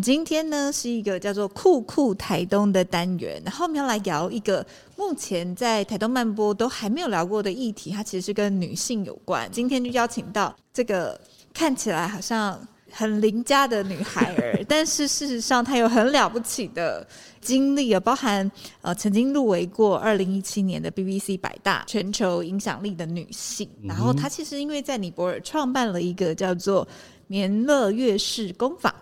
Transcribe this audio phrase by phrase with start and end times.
[0.00, 4.66] 们今天呢是一个叫做“酷酷台东”的单元，然后我们要来聊一个
[4.96, 9.46] 目前在台东慢播都还没有聊过的议题，它其实是跟女性有关。
[9.52, 11.20] 今天就邀请到这个
[11.52, 12.58] 看起来好像
[12.90, 17.06] 很邻家的女孩儿， 但是事实上她有很了不起的
[17.42, 26.88] 经历啊，包含呃曾经入围过二零一七年的 BBC 百大全球影响力的女性，然后她其实因为在尼泊尔创办了一个叫做
[27.26, 28.94] 棉乐月事工坊。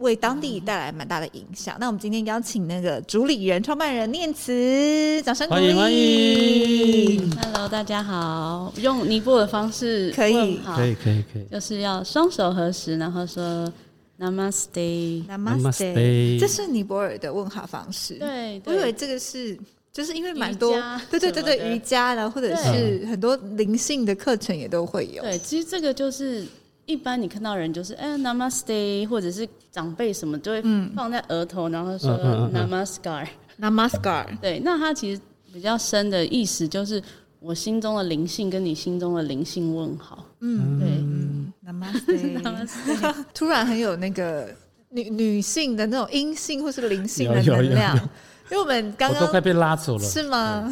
[0.00, 1.76] 为当地带来蛮大的影响。
[1.78, 7.30] 那我们今天邀请那个主理人、创办人念慈，掌声欢迎欢迎。
[7.40, 8.72] Hello，大家好。
[8.78, 13.72] 用尼泊尔方式可以，可以，可以，可以，就是要双手合十，然后说
[14.18, 15.26] Namaste，Namaste。
[15.28, 18.14] Namaste，这是尼泊尔的问好方式。
[18.14, 19.56] 对，我以为这个是，
[19.92, 20.72] 就是因为蛮多，
[21.10, 25.22] 对对对对，瑜伽，然后或者是很多灵性的课程也都会有。
[25.22, 26.44] 对，其实这个就是。
[26.86, 30.62] 一般你看到人就是哎、欸、，Namaste，或者是长辈什么就会
[30.94, 32.10] 放在额头，嗯、然后说
[32.52, 34.38] Namaskar，Namaskar。
[34.40, 35.20] 对，那它其实
[35.52, 37.02] 比较深的意思就是
[37.40, 40.26] 我心中的灵性跟你心中的灵性问好。
[40.40, 43.14] 嗯，对，Namaste，Namaste。
[43.32, 44.48] 突然很有那个
[44.90, 48.08] 女女性的那种阴性或是灵性的能量。
[48.50, 50.70] 因为我们刚刚都快被拉走了，是吗？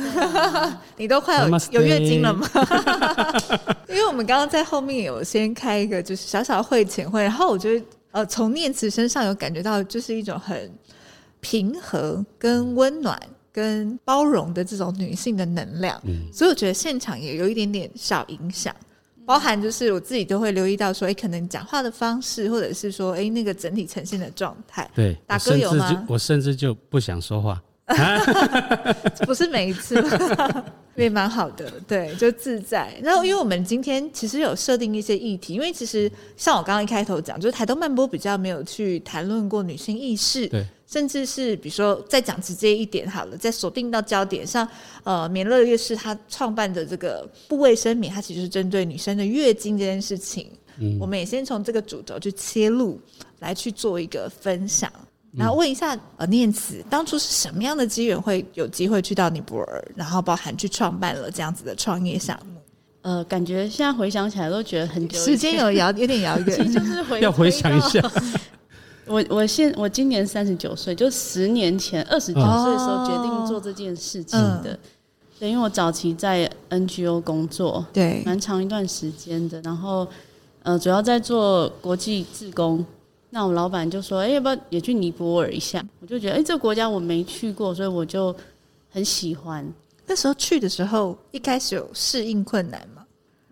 [0.96, 2.46] 你都快有有月经了吗？
[3.88, 10.70] 因为我们刚刚在后面有先开一个就是小小的会前会，然后我觉得呃，从念慈身上有感觉到就是一种很
[11.40, 13.18] 平和、跟温暖、
[13.50, 18.74] 跟包容的这种女性的能量，嗯，所以我觉得现场也有一点点小影响。
[19.24, 24.90] 包含就是我自己都会留意到说，哎、欸，可能讲话的方式，或者是说，哎、欸，那个整体呈现的状态。
[24.94, 26.05] 对，大哥有吗？
[26.08, 27.62] 我甚至就不想说话，
[29.24, 30.64] 不是每一次吗，
[30.96, 31.72] 也蛮好的。
[31.86, 32.92] 对，就自在。
[33.02, 40.48] 然后，因为我们今天其实有设定一些议题，因为其实像我刚刚一开头讲，就是台东慢播比较没有去谈论过女性意识。
[40.48, 40.66] 对。
[40.92, 44.69] 甚至是比如说，再讲直接一点好了，再锁定到焦点上，
[45.05, 50.51] 呃，棉乐月事他创办的这个部卫生棉，它其实是针对女生的月经这件事情。
[50.79, 53.01] 嗯，我们也先从这个主轴去切入，
[53.39, 54.92] 来去做一个分享。
[55.35, 62.61] 然后问一下，呃，念慈当初是什么样的机缘会有机会去到尼泊尔，然后包含去创办了这样子的创业项目？
[63.01, 67.98] 呃，感觉现在回想起来都觉得很久，时间有遥有点遥远， 就是回要回想一下。
[69.07, 74.79] 我我现我今年三十九岁，就十年前二十九岁的时候决定做这件事情的。
[75.39, 79.61] 对，因为我早期在 NGO 工作，对，蛮长一段时间的。
[79.62, 80.07] 然后，
[80.62, 82.85] 呃，主要在做国际志工。
[83.35, 88.35] 那我们老板就说：“哎、欸，要不要也去尼泊尔一下？”我就觉得，哎、欸，这个国家我没去过，所以我就
[88.91, 89.67] 很喜欢。
[90.07, 93.02] 那时候去的时候，一开始有适应困难吗？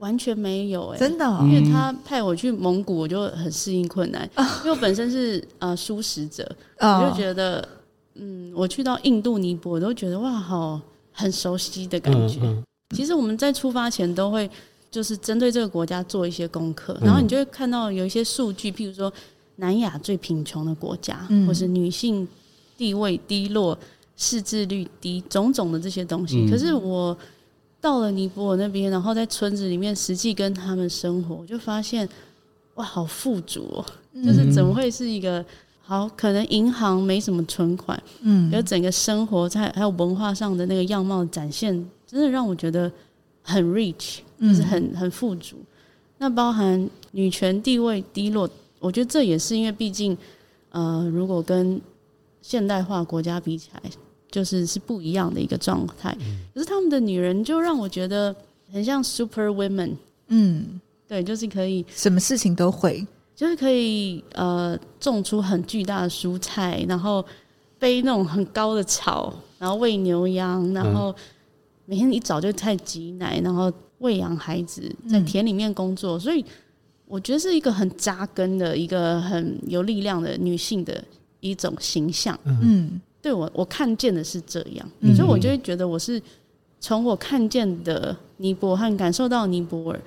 [0.01, 4.29] 完全没有哎、欸，真的、哦，因为他派我去蒙古，我就很适应困难。
[4.35, 6.43] 嗯、因为我本身是呃素食者，
[6.79, 7.69] 哦、我就觉得，
[8.15, 10.81] 嗯，我去到印度、尼泊尔，我都觉得哇，好
[11.13, 12.41] 很熟悉的感觉。
[12.43, 12.65] 嗯嗯、
[12.97, 14.51] 其实我们在出发前都会
[14.91, 19.13] 就是针对这个国家做一些功课，然后你就会看到有一些数据，譬如说
[19.57, 22.27] 南亚最贫穷的国家，嗯、或是女性
[22.79, 23.79] 地位低落、
[24.17, 26.47] 识字率低，种种的这些东西。
[26.47, 27.15] 嗯、可是我。
[27.81, 32.07] 到了尼泊尔那边，然后在村子里面实际跟他们生活，我就发现
[32.75, 33.87] 哇，好富足哦！
[34.13, 35.45] 嗯、 就是怎么会是一个
[35.81, 36.09] 好？
[36.17, 41.73] 可能银行没什么存款，嗯，有整个生活在还有文化上的那个样貌展现，
[42.07, 42.91] 真的让我觉得
[43.43, 45.57] 很 rich，就是很很富足。
[45.57, 45.67] 嗯、
[46.19, 48.49] 那包含女权地位低落，
[48.79, 50.17] 我觉得这也是因为毕竟，
[50.71, 51.81] 呃，如果跟
[52.43, 53.83] 现代化国家比起来。
[54.31, 56.17] 就是是不一样的一个状态，
[56.55, 58.35] 可是他们的女人就让我觉得
[58.73, 59.97] 很像 super women，
[60.29, 63.05] 嗯，对，就是可以什么事情都会，
[63.35, 67.25] 就是可以呃种出很巨大的蔬菜，然后
[67.79, 71.13] 背那种很高的草，然后喂牛羊，然后
[71.85, 76.45] 每天一早就太挤奶，然后喂养孩子，在田里面工作，所以
[77.07, 81.03] 我觉得是一个很扎根的一个很有力量的女性的
[81.41, 83.01] 一种形象，嗯。
[83.23, 86.21] 对我，我看见的是这样，嗯、所以我就会觉得我是
[86.81, 90.01] 从我看见的尼泊尔和感受到尼泊尔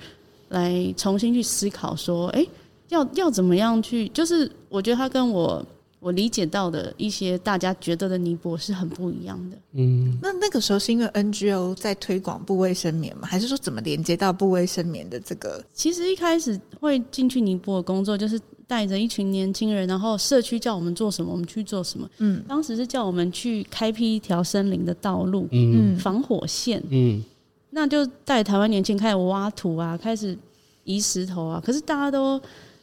[0.48, 2.44] 来重新去思考说，哎，
[2.88, 4.08] 要要怎么样去？
[4.08, 5.64] 就是我觉得他跟我
[6.00, 9.56] 我理解到的一些大家觉得的尼泊尔是很不一样的。
[9.72, 13.26] 嗯，那那个时候是因为 NGO 在推广部卫生棉吗？
[13.26, 15.64] 还是说怎么连接到部卫生棉的这个？
[15.72, 22.08] 其实一开始会进去尼泊尔工作，就是带着一群年轻人，然后社区叫我们做什么，我们去做什么。
[22.18, 27.22] 嗯，当时是叫我们去开辟一条森林的道路，嗯，防火线，嗯，
[27.70, 30.36] 那就带台湾年轻人开始挖土啊，开始
[30.84, 31.62] 移石头啊。
[31.64, 32.40] 可是大家都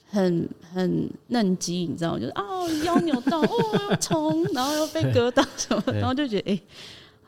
[0.09, 2.19] 很很嫩鸡，你知道吗？
[2.19, 3.47] 就是哦腰扭到，哦
[3.89, 6.55] 又虫，然后又被割到什么，然后就觉得哎。
[6.55, 6.63] 欸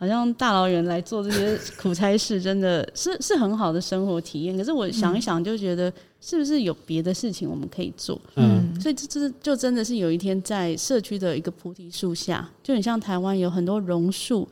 [0.03, 4.57] 好像大老远来做这些苦差事，真的是 是很好的生活体验。
[4.57, 5.89] 可是我想一想，就觉得
[6.19, 8.19] 是不是有别的事情我们可以做？
[8.35, 14.45] 嗯，所以这这就真的是有一天在社区的一个菩提树下，就很像台湾有很多榕树，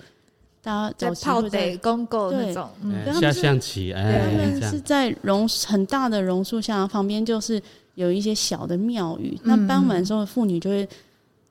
[0.63, 7.61] 大家在泡在公共那种，嗯，下象棋，哎，他们是在榕很大的榕树下，旁边就是
[7.95, 9.37] 有一些小的庙宇。
[9.43, 10.87] 那傍晚的时候，妇女就会。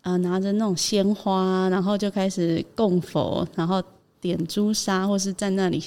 [0.03, 3.83] 啊、呃，拿着那种鲜花，然后就开始供佛，然后
[4.21, 5.83] 点朱砂，或是在那里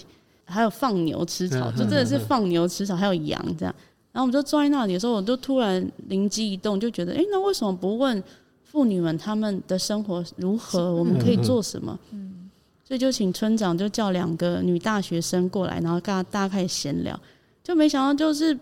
[0.45, 3.74] 还有放牛吃草，就真的是放牛吃草，还有羊这样。
[4.12, 8.24] 然后我们就坐在那里的时候，我就突然灵机一动，就觉得，哎、欸，那为什么不问
[8.63, 10.94] 妇女们她们的生活如何？
[10.94, 12.00] 我们可以做什么？
[12.12, 12.50] 嗯，
[12.83, 17.19] 所以就请村长就叫两个女大学生过来，然后跟大家开始闲聊。
[17.63, 18.54] 就没想到，就是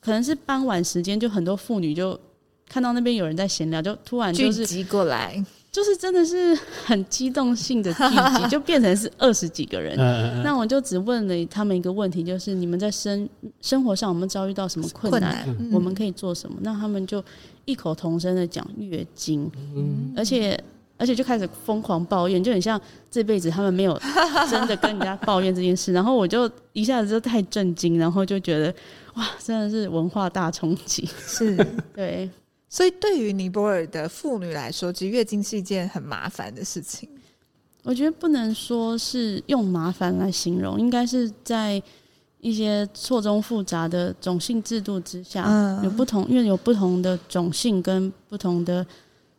[0.00, 2.18] 可能是傍晚时间，就很多妇女就。
[2.68, 5.42] 看到那边有人在闲聊，就突然就是聚集过来，
[5.72, 6.54] 就是真的是
[6.84, 8.02] 很激动性的聚
[8.42, 9.96] 集， 就变成是二十几个人。
[10.42, 13.28] 那我就只问了他们一个问题，就是你们在生
[13.60, 15.44] 生活上我们遭遇到什么困难？
[15.44, 16.58] 困难，我们可以做什么？
[16.62, 17.24] 那他们就
[17.64, 19.50] 异口同声的讲月经，
[20.16, 20.58] 而且
[20.96, 22.80] 而且就开始疯狂抱怨，就很像
[23.10, 23.98] 这辈子他们没有
[24.50, 25.92] 真的跟人家抱怨这件事。
[25.92, 28.74] 然后我就一下子就太震惊，然后就觉得
[29.14, 31.56] 哇，真的是文化大冲击，是
[31.94, 32.28] 对。
[32.70, 37.08] 所以，对于尼泊尔的妇女来说，其实月经是一件很麻烦的事情。
[37.82, 41.82] 我觉得不能说是用麻烦来形容，应该是在
[42.40, 48.86] 一些错综复杂的种姓制度之下，嗯、有不同，因为有不同的种姓跟不同的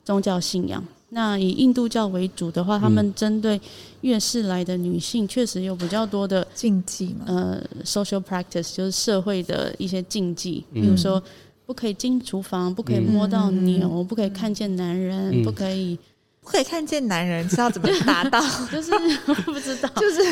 [0.03, 0.83] 宗教信仰。
[1.09, 3.61] 那以印度教为主的话，他们针对
[4.01, 11.21] 月事来的女性，确实有比较多的禁忌嘛，呃，social practice 就是社会的一些禁忌，比如说。
[11.69, 15.95] 不可以进厨房，不可以摸到牛，嗯、不可以看见男人，嗯、不可以
[16.41, 18.41] 不可以看见男人，知道怎么达到？
[18.73, 18.91] 就是
[19.45, 20.23] 不知道， 就是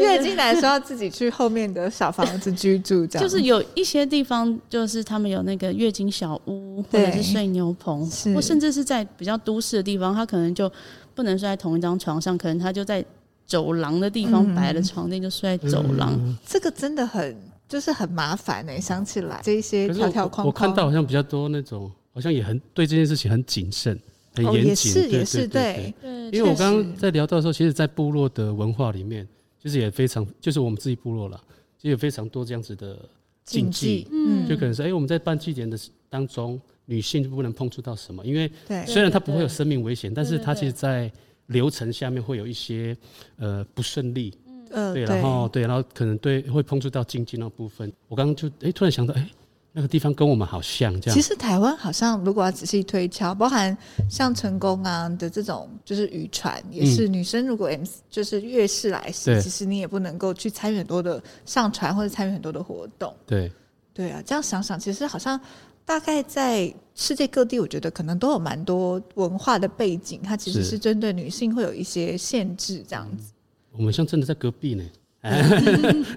[0.00, 3.20] 月经来的时候要自己去后面的小房子居住，这样。
[3.20, 10.70] 就是有一些地方，就是他们有那个月经小屋，或者是睡牛棚，或甚至是在比较都市的地方，他可能就
[11.12, 13.04] 不能睡在同一张床上，可能他就在
[13.44, 16.12] 走廊的地方摆了床垫，就睡在走廊。
[16.12, 17.36] 嗯嗯、这个真的很。
[17.68, 23.98] 就是很麻烦呢、欸，想起来这一些条条框框，我看到好像比较多那种，好像也很对这件事情很谨慎、
[24.34, 24.94] 很严谨、哦。
[24.94, 25.94] 也是，也是对。
[26.00, 29.28] 对，因为我刚刚在聊到的时候，其实，在部落的文化里面，
[29.62, 31.38] 其实也非常，就是我们自己部落了，
[31.76, 32.98] 其实有非常多这样子的
[33.44, 34.08] 禁忌。
[34.10, 35.78] 嗯，就可能是，哎、欸，我们在办祭典的
[36.08, 38.50] 当中，女性就不能碰触到什么，因为
[38.86, 41.12] 虽然她不会有生命危险，但是她其实，在
[41.48, 42.96] 流程下面会有一些
[43.36, 44.34] 呃不顺利。
[44.70, 47.92] 呃，对，然后对，然后可能对会碰触到禁忌那部分。
[48.08, 49.30] 我刚刚就哎突然想到，哎，
[49.72, 51.14] 那个地方跟我们好像这样。
[51.14, 53.76] 其实台湾好像如果要仔细推敲，包含
[54.10, 63.14] 像成功啊的这种，就是渔船也是女生如果 M 就是月事来时，嗯、其实你也不能够去参与很多的上船或者参与很多的活动。
[63.26, 63.50] 对，
[63.94, 65.38] 对啊，这样想想，其实好像
[65.84, 73.32] 大概在世界各地，我觉得可能都有蛮多文化的背景，它其实是针对女性会有一些限制这样子。
[73.78, 74.84] 我们像真的在隔壁呢，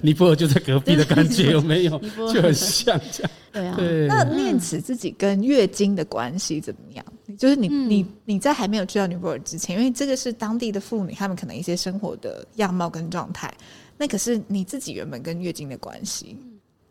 [0.02, 2.00] 尼泊尔就在隔壁的感觉有没有？
[2.34, 3.32] 就很像这样。
[3.52, 3.76] 对啊。
[3.78, 4.08] 对。
[4.08, 7.06] 那念慈自己跟月经的关系怎么样？
[7.38, 13.54] 就是你你你在还没有去到尼泊尔之前，因为这个是当地的妇女，她们可能一些生活的样貌跟状态。
[13.98, 16.36] 那可是你自己原本跟月经的关系？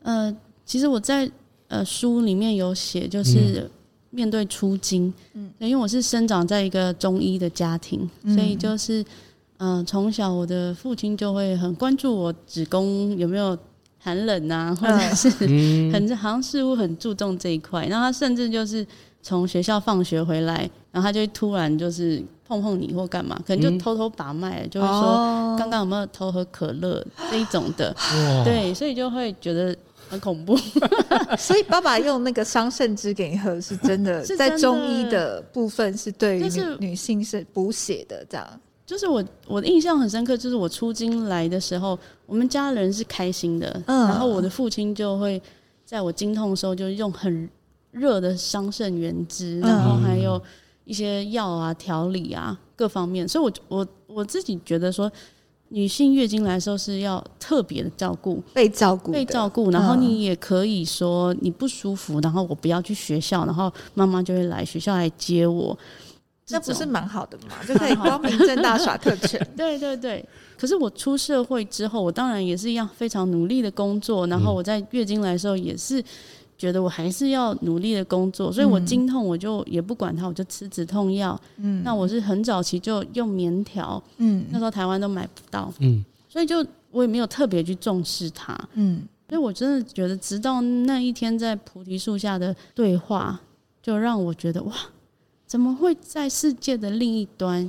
[0.03, 0.35] 呃，
[0.65, 1.29] 其实我在
[1.67, 3.69] 呃书里面有写，就是
[4.11, 9.03] 面对初经，嗯，因为我是生长在一个中医的家庭，所以就是。
[9.03, 9.07] 嗯，
[9.87, 13.57] 从小我的父亲就会很关注我子宫有没有
[13.99, 15.29] 寒冷啊，或者是
[15.93, 17.87] 很好像似乎很注重这一块。
[17.87, 18.87] 然后他甚至就是
[19.23, 27.95] 从学校放学回来，然后他就会突然就是碰碰你或干嘛，可能就偷偷把脉，就会说刚刚有没有偷喝可乐 这一种的。
[28.45, 29.77] 对，所以就会觉得
[30.09, 30.57] 很恐怖。
[31.39, 38.61] 所以爸爸用那个桑葚汁给你喝，是真的，在中医的部分是对于女女性是补血的这样。
[38.91, 45.41] 就是我我的印象很深刻，就是我出京来的时候，我们家人是开心的，嗯，然后我的父亲就会
[45.85, 47.49] 在我经痛的时候，就用很
[47.93, 50.43] 热的桑葚原汁，然后还有
[50.85, 55.09] 一些药啊、调理啊各方面，所以我我我自己觉得说。
[55.73, 59.71] 女性月经来的时候是要特别的照顾，被照顾，被照顾。
[59.71, 65.79] 然后你也可以说你不舒服，然后我不要去学校，然后妈妈就会来学校来接我。
[66.51, 67.55] 那不是蛮好的嘛？
[67.67, 69.41] 就可以光明正大耍特权。
[69.57, 70.25] 对对对。
[70.59, 74.27] 可是我出社会之后，我当然也是一样非常努力的工作。
[74.27, 76.03] 然后我在月经来的时候也是。
[76.59, 81.41] 觉得我还是要努力的工作，所以我经痛我就也不管它，我就吃止痛药。
[81.57, 84.03] 嗯，那我是很早期就用棉条。
[84.19, 85.73] 嗯，那时候台湾都买不到。
[85.79, 88.55] 嗯，所以就我也没有特别去重视它。
[88.75, 93.41] 嗯，所以我真的觉得，直到那一天在菩提树下的对话，
[93.83, 94.75] 就让我觉得哇，
[95.51, 97.69] 怎么会在世界的另一端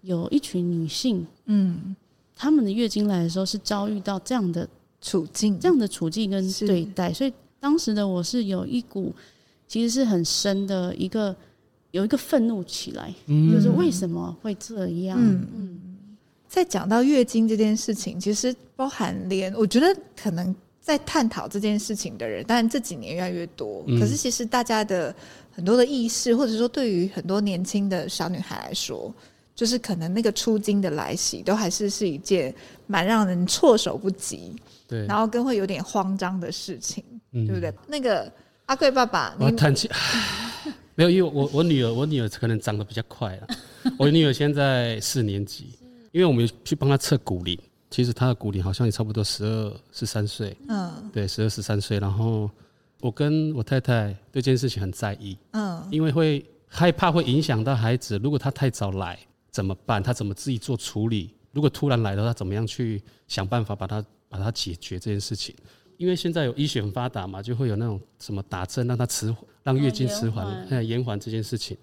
[0.00, 1.26] 有一群女性？
[1.44, 1.94] 嗯，
[2.34, 4.66] 她们的月经来的时候是遭遇到这样的
[5.02, 7.32] 处境，这样的处境跟对待，所以。
[7.60, 9.12] 当时的我是有一股，
[9.66, 11.34] 其实是很深的一个，
[11.90, 15.18] 有一个愤怒起来，嗯、就是为什么会这样？
[15.20, 15.80] 嗯，嗯。
[16.46, 25.12] 在讲到月经这件事情，其实包含连我觉得可能在探讨这件事情的人，当然这几年越来越多，嗯、可是其实大家的
[25.58, 29.12] 很多的意识，或者说对于很多年轻的小女孩来说，
[29.56, 32.54] 就是可能那个初经的来袭，都还是是一件
[32.86, 34.54] 蛮让人措手不及，
[34.86, 37.02] 对，然后更会有点慌张的事情。
[37.32, 37.74] 嗯、对不对？
[37.88, 38.32] 那个
[38.66, 39.90] 阿贵爸爸，我叹气，
[40.94, 43.48] 没有，因为我我女儿，我女儿可能长得比较快了。
[43.98, 45.76] 我女儿现在四年级，
[46.12, 47.58] 因为我们去帮她测骨龄，
[47.90, 50.56] 其实她的骨龄好像也差不多十二十三岁。
[50.68, 51.98] 嗯，对，十二十三岁。
[51.98, 52.48] 然后
[53.00, 55.36] 我跟我太太对这件事情很在意。
[55.52, 59.18] 嗯，因为会害怕会影响到孩子，如果他太早来
[59.50, 60.02] 怎么办？
[60.02, 61.34] 他怎么自己做处理？
[61.52, 65.54] 如果突然来了，他，怎么样去想办法把他把它解决这件事情？
[65.96, 71.76] 因为现在有医学很发达嘛，就会有那种什么打针让他迟缓，让月经迟缓，延缓这件事情。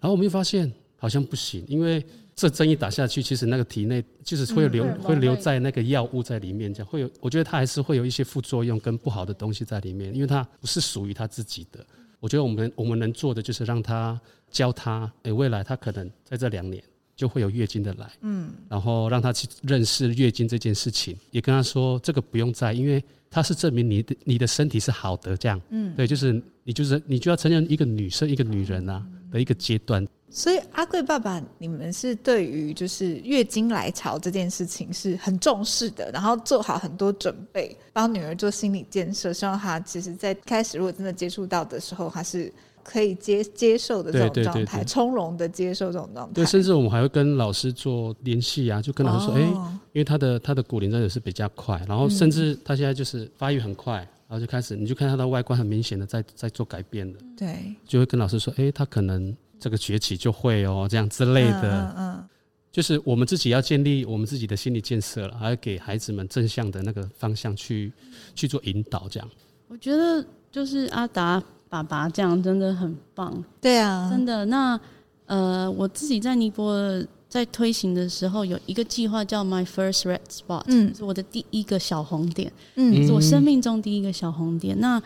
[0.00, 2.04] 然后我们又发现好像不行，因为
[2.40, 7.10] 这针一打下去，其实那个体内就是会留会留在那个药物在里面，这样会有。
[7.20, 11.84] 我觉得它还是会有一些副作用跟不好的东西在里面，因为它不是属于它自己的。
[12.18, 14.18] 我觉得我们我们能做的就是让他
[14.50, 16.82] 教他，诶，未来他可能在这两年
[17.14, 23.04] 就会有月经的来，嗯，然后让他去认识月经这件事情，也跟他说这个不用在，因为。
[23.32, 30.04] 它是证明你的你的身体是好的，这样，嗯，对，就是你就是你就要承认一个女生一个女人啊的一个阶段。
[30.30, 42.52] 所以阿贵爸爸，你们是对于就是月经来潮这件事情是很重视的，然后做好很多准备，帮女儿做心理建设，希望她其实在开始如果真的接触到的时候，她是。
[42.82, 46.32] 可以接接受的这种状态，从容的接受这种状态。
[46.32, 53.96] 对，甚至我们还会跟老师做联系啊，就跟老师说，哎、哦欸，因为他的他的骨龄真的是比较快，然后甚至他现在就是发育很快，
[54.26, 57.18] 然后就开始，你就看他的外观很明显的在在做改变的。
[57.36, 61.94] 对，就会跟老师说，哎、欸，他可能这个崛起就会哦，这样之类的。
[61.96, 62.28] 嗯，
[62.72, 67.92] 就是我们自己要建立我们自己的心理建设了，还要给孩子们正向的那个方向去
[68.34, 69.28] 去做引导，这样。
[69.68, 71.40] 我觉得就是阿达。
[71.70, 74.44] 爸爸这样真的很棒，对啊，真的。
[74.46, 74.76] 那
[75.26, 84.76] 呃，我自己在尼泊尔在推行的时候，有一个计划叫 My First Red Spot，嗯，是我的第一个小红点，嗯，是我生命中第一个小红点。
[84.78, 85.02] 嗯、那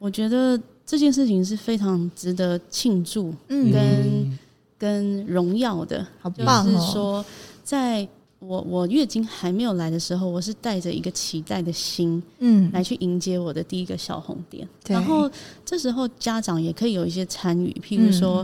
[0.00, 4.38] 我觉得这件事情是非常值得庆祝跟，跟、嗯、
[4.76, 6.72] 跟荣耀的，好棒哦！
[6.72, 7.24] 就是说
[7.62, 8.08] 在。
[8.42, 14.66] 我我月经还没有来的时候，我是带着一个期待的心，嗯，来去迎接我的第一个小红点。
[14.88, 15.30] 然后
[15.62, 18.42] 这时候家长也可以有一些参与，譬如说，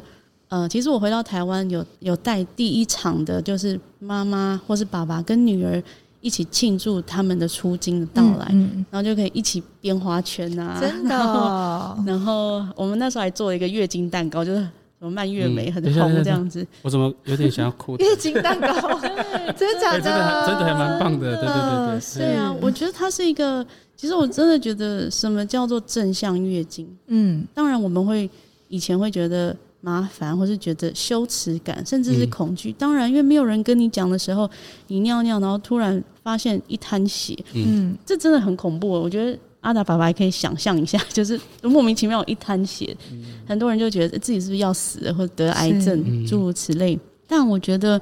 [0.49, 5.83] 嗯、呃，其实我回到台湾有有带第一场的，就是妈妈或是爸爸跟女儿
[6.27, 12.07] 一起庆祝他们的出经的到来，嗯嗯、然后就可以一起编花圈啊，真的、哦然。
[12.07, 14.67] 然后我们那时候还做了一个月经蛋糕，就是。
[14.99, 17.99] 什么蔓越莓很红这样子，我怎么有点想要哭？
[17.99, 18.73] 月经蛋糕，
[19.55, 20.01] 真的假的？
[20.01, 22.27] 真的真的还蛮棒的，对对对对。
[22.27, 23.65] 对啊，我觉得它是一个，
[23.95, 26.89] 其实我真的觉得什么叫做正向月经？
[27.09, 28.29] 嗯，当然我们会
[28.69, 32.73] 以前会觉得麻烦，或是觉得羞耻感，甚至是恐惧。
[32.73, 34.49] 当然，因为没有人跟你讲的时候，
[34.89, 38.89] 你尿尿，然后突然发现一滩血，嗯，这真的很恐怖。
[38.89, 39.39] 我觉得。
[39.63, 46.97] 阿达爸爸还可以想象一下， 就是莫名其妙有一滩血，嗯、很多人就觉得自己是不是要死了，或者得癌症，诸是如此类。
[47.27, 47.99] 但我觉得，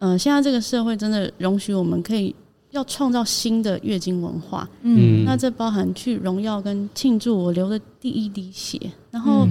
[0.00, 2.34] 嗯、呃，现在这个社会真的容许我们可以
[2.72, 4.68] 要创造新的月经文化。
[4.82, 8.80] 嗯，那这包含去荣耀跟庆祝我流的第一滴血，
[9.12, 9.46] 然后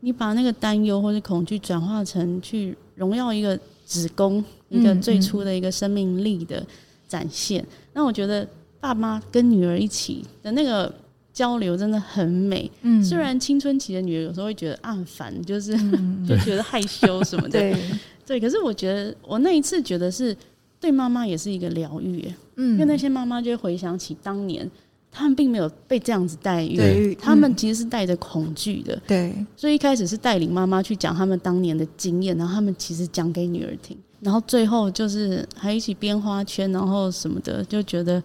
[0.00, 6.64] 你把那个担忧或者恐惧转化成去荣耀一个子宫，一个最初的一个生命力的
[7.08, 7.62] 展现。
[7.62, 8.46] 嗯嗯、那我觉得。
[8.82, 10.90] 爸妈跟女儿一起的那个
[11.34, 12.70] 交流真的很美。
[12.80, 17.58] 嗯，虽然青春期的女儿有时候会觉得啊很烦，就是、嗯、 就觉得害羞什么的。
[17.58, 17.76] 对，
[18.24, 20.34] 对，可是我觉得我那一次觉得是
[20.80, 22.24] 对妈妈也是一个疗愈。
[22.56, 24.66] 嗯，因为那些妈妈就会回想起当年，
[25.12, 28.98] 他们并没有被这样子待遇，对，他们其实是带着恐惧的。
[29.06, 38.22] 对，所以一开始是带领妈妈去讲他们当年的经验，然后他们其实讲给女儿听，然后最后就是还一起编花圈，然后什么的，就觉得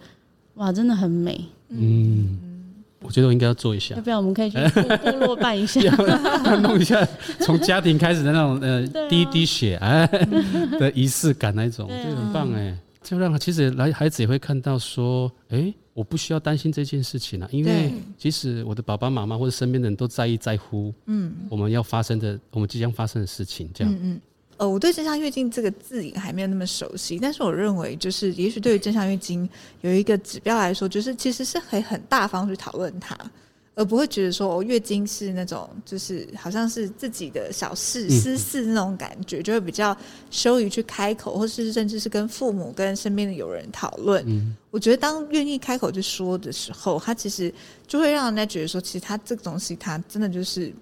[0.56, 1.44] 哇，真的很美。
[1.70, 2.38] 嗯，
[3.02, 3.96] 我觉得我应该要做一下。
[3.98, 5.82] 要不要我们可以去部落办一下，
[6.62, 7.06] 弄一下
[7.40, 10.06] 从家庭开始的那种呃 第一滴血哎
[10.80, 12.78] 的仪式感那种，就很棒哎。
[13.06, 23.94] 就让其实来孩子也会看到说，哎、欸，我不需要担心这件事情啊，因为其实我的爸爸妈妈或者身边的人都在意在乎，嗯，我们要发生的，我们即将发生的事情，这样。
[23.94, 24.22] 嗯嗯。
[24.58, 29.48] 呃，我对正向月经这个字眼还没有那么熟悉，但是我认为，就是也许对于正向月经
[29.82, 33.18] 有一个指标来说，就是其实是可以很大方去讨论它。
[33.76, 39.96] 而不会觉得说，哦，月经是那种就是好像是自己的小事、私事那种感觉，就会比较
[40.32, 44.26] 羞于去开口，或是甚至是跟父母、跟身边的友人讨论。
[44.72, 47.54] 我觉得当愿意开口去说的时候，他其实
[47.86, 50.74] 就会让人家觉得说，其实他这个东西，他真的就是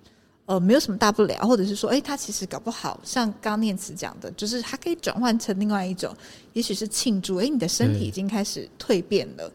[0.46, 6.16] 呃没有什么大不了，或者是说，哎，他其实搞不好像刚刚念慈讲的，就是他可以转换成另外一种，
[6.54, 9.52] 也许是庆祝，哎，你的身体已经开始蜕变了。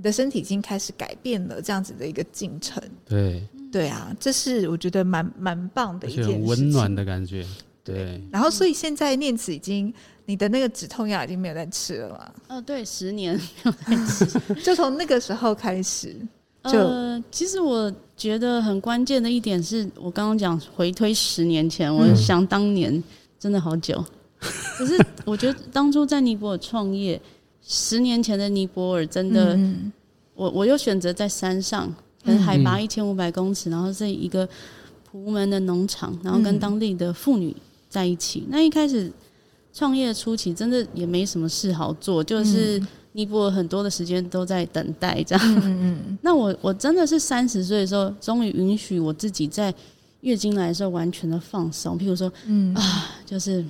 [0.00, 2.82] 你的身体已经开始改变了，这样子的一个进程。
[3.06, 7.46] 对，对啊，这是我觉得蛮蛮棒的一件事情，温暖的感觉。
[7.84, 8.18] 对。
[8.32, 9.92] 然后，所以现在念慈已经，
[10.24, 12.32] 你的那个止痛药已经没有在吃了吗？
[12.48, 16.16] 哦，对，十年没有在吃，就从那个时候开始。
[16.64, 23.04] 就呃，其实我觉得很关键的一点是我刚刚讲回推十年前，我想当年
[23.38, 24.02] 真的好久。
[24.40, 27.20] 嗯、可是我觉得当初在尼泊尔创业。
[27.72, 29.92] 十年前的尼泊尔真的，嗯、
[30.34, 31.86] 我我又选择在山上，
[32.24, 34.46] 可能海拔一千五百公尺，然后是一个
[35.08, 37.54] 普门的农场，然后跟当地的妇女
[37.88, 38.40] 在一起。
[38.40, 39.08] 嗯、那一开始
[39.72, 45.62] 创业初期，真的也没什么事好做，就是尼泊尔很多的时间都在等待这样。
[46.22, 49.72] 那我我真的是三十岁的时候，终于允许我自己在
[50.22, 51.96] 月经来的时候完全的放松。
[51.96, 53.64] 譬如说，嗯啊，就是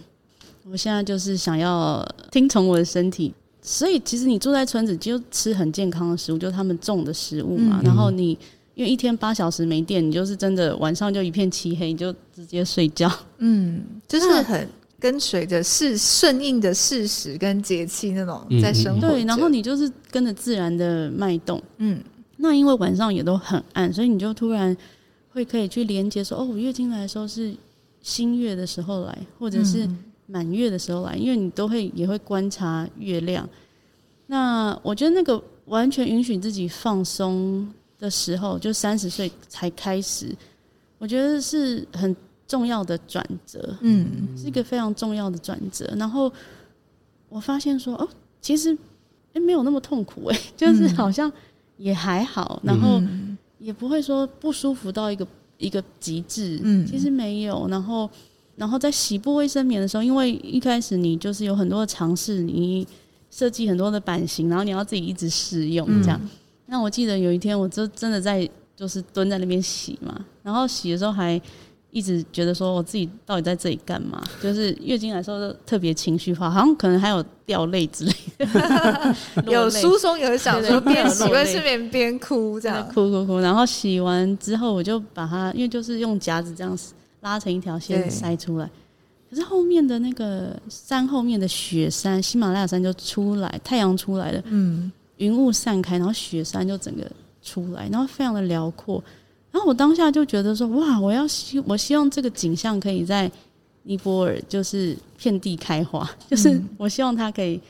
[0.65, 3.35] 我现在就是想要听从我的身体。
[3.63, 7.79] 所以其实你住在村子就吃很健康的食物，就是他们种的食物嘛。
[7.83, 8.31] 嗯、然后你
[8.75, 13.11] 因为一天八小时没电，你就是真的晚上就一片漆黑，你就直接睡觉。
[13.39, 14.67] 嗯，就是很
[14.99, 19.01] 跟随着事顺应的事实跟节气那种在生活。
[19.01, 21.63] 对，然后你就是跟着自然的脉动。
[21.77, 22.03] 嗯，
[22.39, 24.75] 那因为晚上也都很暗，所以你就突然
[25.29, 27.55] 会可以去连接说，哦，我月经来的时候是
[28.01, 29.87] 新月的时候来，或者是。
[30.31, 33.49] 满月的时候来，因为你都会也会观察月亮。
[34.29, 40.33] 那我觉得那个完全允许自己放松的时候，就三十岁才开始，
[40.99, 42.15] 我觉得是很
[42.47, 43.77] 重要的转折。
[43.81, 45.93] 嗯，是一个非常重要的转折。
[45.97, 46.33] 然后
[47.29, 48.09] 我发现说，哦，
[48.41, 48.77] 其实
[49.33, 51.31] 诶没有那么痛苦诶， 就是好像
[51.77, 53.03] 也还好，然后
[53.59, 55.27] 也不会说不舒服到一个
[55.59, 56.61] 一个极致。
[56.63, 57.67] 嗯，其实没有。
[57.69, 58.09] 然后。
[58.61, 62.87] 然后在洗布卫生棉的时候，因为一开始你就是有很多的尝试，你
[63.31, 66.21] 设计很多的版型，然后你要自己一直试用这样。
[66.23, 66.29] 嗯、
[66.67, 68.47] 那我记得有一天，我就真的在
[68.77, 71.41] 就是蹲在那边洗嘛，然后洗的时候还
[71.91, 74.23] 一直觉得说我自己到底在这里干嘛？
[74.43, 79.17] 就是月经来的时候特别情绪化，好像可能还有掉泪之类的，
[79.51, 83.39] 有疏松有想说边洗卫生棉边哭这样，哭哭哭。
[83.39, 86.93] 然后洗完之后，我就把它，因为就是用夹子这样子。
[87.21, 88.71] 拉成一条线塞出来，
[89.29, 97.05] 可是后面的那个山后面的雪山，喜马拉雅山就出来，太阳出来了，嗯，云雾散开，然后雪山就整个
[97.43, 99.05] 出来，然后非常的辽阔。
[99.51, 103.31] 然后我当下就觉得说，哇，我要希我希望这个景象可以在
[103.83, 107.61] 尼泊尔就是遍地开花， 就是我希望它可以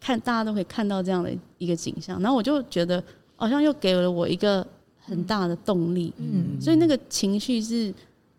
[0.00, 2.20] 看大家都可以看到这样的一个景象。
[2.20, 3.00] 然后我就觉得
[3.36, 4.66] 好像又给了我一个
[4.98, 7.94] 很大的动力，嗯，所以那个情绪是。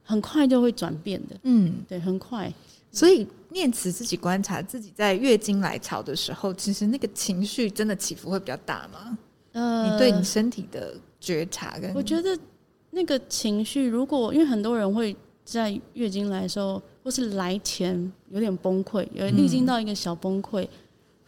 [0.08, 2.52] 很快就会转变的，嗯，对，很快。
[2.92, 9.18] 所以念慈自己观察自己在月经来潮的时候，其实那个情绪真的起伏会比较大吗？
[9.52, 11.94] 呃，你对你身体的觉察跟……
[11.94, 12.36] 我觉得
[12.92, 20.64] 那个情绪，如果因为很多人会在月经来的时候，或是来前有点崩溃，有历经到一个小崩溃。
[20.64, 20.70] 嗯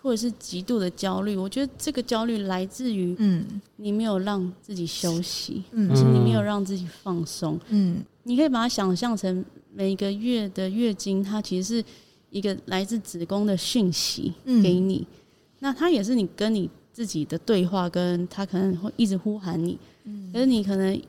[0.01, 7.97] 或者是极度的焦虑，我觉得这个焦虑来自于，嗯，你没有让自己休息，嗯，是你没有让自己放松，嗯，
[8.29, 11.85] 你可以把它想象成每个月的月经，它其实是
[12.29, 15.15] 一个来自子宫的讯息给你，嗯，
[15.59, 16.69] 那它也是你跟你。
[16.91, 21.01] 自己的对话，跟它可能会一直呼喊你，嗯，可是你可能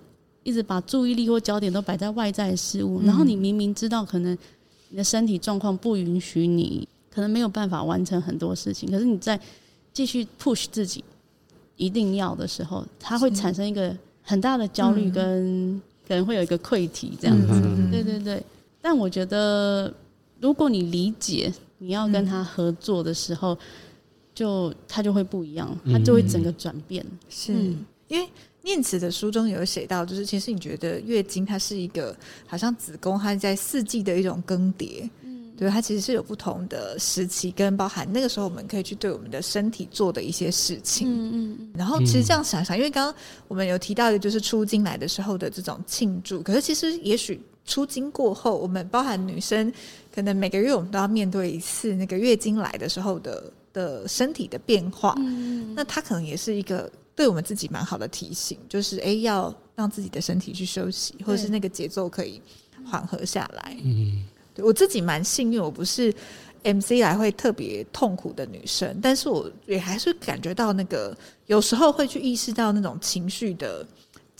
[0.44, 4.36] 一直把注意力或焦点都摆在外在的事物，然后你明明知道可能
[4.90, 9.40] 你的身体状况不允许你，可能没有办法完成很多事情，可是你在
[9.92, 11.02] 继续 push 自己
[11.74, 18.42] 一定要的时候，它会产生一个很大的焦虑，跟可能会有一个溃体这样子，对对对。
[18.82, 19.94] 但我觉得，
[20.40, 23.56] 如果你理解你要跟他合作的时候，
[24.34, 27.06] 就他就会不一样，他就会整个转变。
[27.28, 27.52] 是
[28.08, 28.28] 因为
[28.62, 32.12] 念慈的书中有写到，就是其实你觉得月经它是一个
[32.44, 35.19] 好像子宫它在四季的一种更迭，嗯，
[35.60, 41.70] 对，它其实是有不同的时期跟包含那个时候我们可以去对我们的身体做的一些事情，嗯嗯。
[41.74, 43.14] 然后其实这样想想，因为刚刚
[43.46, 47.40] 我们有提到一个就是出经来的时候的这种庆祝，可是其实也许。
[47.66, 49.72] 出经过后，我们包含女生，
[50.12, 55.14] 可能每个月我们都要面对一次那个月经来的时候的的身体的变化。
[55.18, 62.42] 嗯，那它可能也是一个对我们自己蛮好的提醒，就是哎，要让自己的身体去休息，或者是那个节奏可以
[62.84, 63.76] 缓和下来。
[63.84, 64.24] 嗯，
[64.56, 66.12] 我自己蛮幸运，我不是
[66.62, 73.86] MC 来会特别痛苦的女生，但是我也还是感觉到那个有时候会去意识到那种情绪的。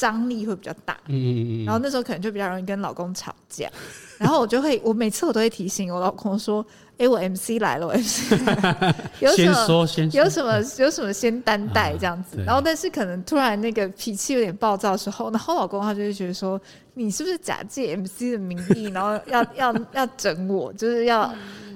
[0.01, 3.69] 张力会比较大，嗯嗯嗯，然后那时候可能就比较容易跟老公吵架，
[4.17, 6.65] 然后我就会，我每次我都会提醒我老公说，
[6.97, 9.87] 哎，我 MC 来了，我 MC 来了， 有什么先说。
[9.87, 16.59] 先说有什么有什么先担待这样子，然后但是可能突然那个脾气有点暴躁的时候，然后老公他就会觉得说，
[16.95, 21.31] 你是不是假借 MC 的名义，然后要 要要整我，就是要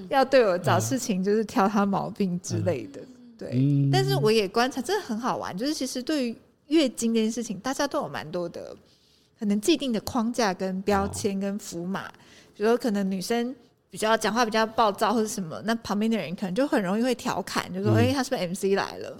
[0.09, 2.99] 要对我找事情，就是挑他毛病之类的，
[3.37, 6.35] 对，但是我也观察，真的很好玩，就是其实对于。
[6.67, 8.75] 月经这件事情，大家都有蛮多的
[9.39, 12.07] 可能既定的框架跟标签跟符码，
[12.55, 13.55] 比如说可能女生
[13.89, 19.17] 比较讲话比较暴躁或者什么，那旁边的人可能就很容易会调侃，就说：“哎、嗯，他是不是 MC 来了？”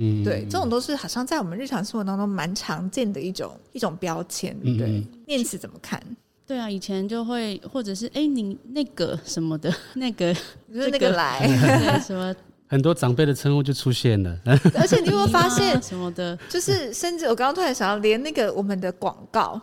[0.00, 4.56] 嗯，对，这种都是好像在我们日常生活当中蛮常见的一种一种标签。
[4.60, 6.00] 对，念慈怎么看？
[6.46, 10.32] 对啊，以前就会或者是哎，你那个什么的， 那个
[10.72, 11.46] 就是那个来
[12.00, 12.34] 什么。
[12.68, 14.38] 很多长辈的称呼就出现了，
[14.78, 16.38] 而且你有没有发现 什么的？
[16.48, 19.60] 就是甚至我刚刚突然想到，连那个我们的广告，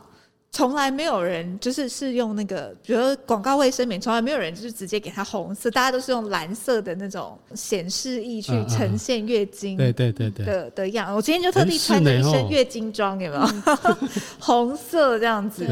[0.52, 11.13] 从来没有人就是是用那个，比如广告卫生棉，从来没有人就是直接给它红色，大家都是用蓝色的那种显示意去呈现月经，对对对对的的样。
[11.13, 13.46] 我今天就特地穿了一身月经装，有没有？
[14.39, 15.63] 红色这样子，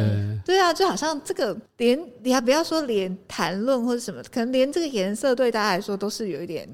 [0.46, 6.68] 对啊，就好像这个连你还不要说连谈论或者什么，可能连这个颜色对大家来说都是有一点。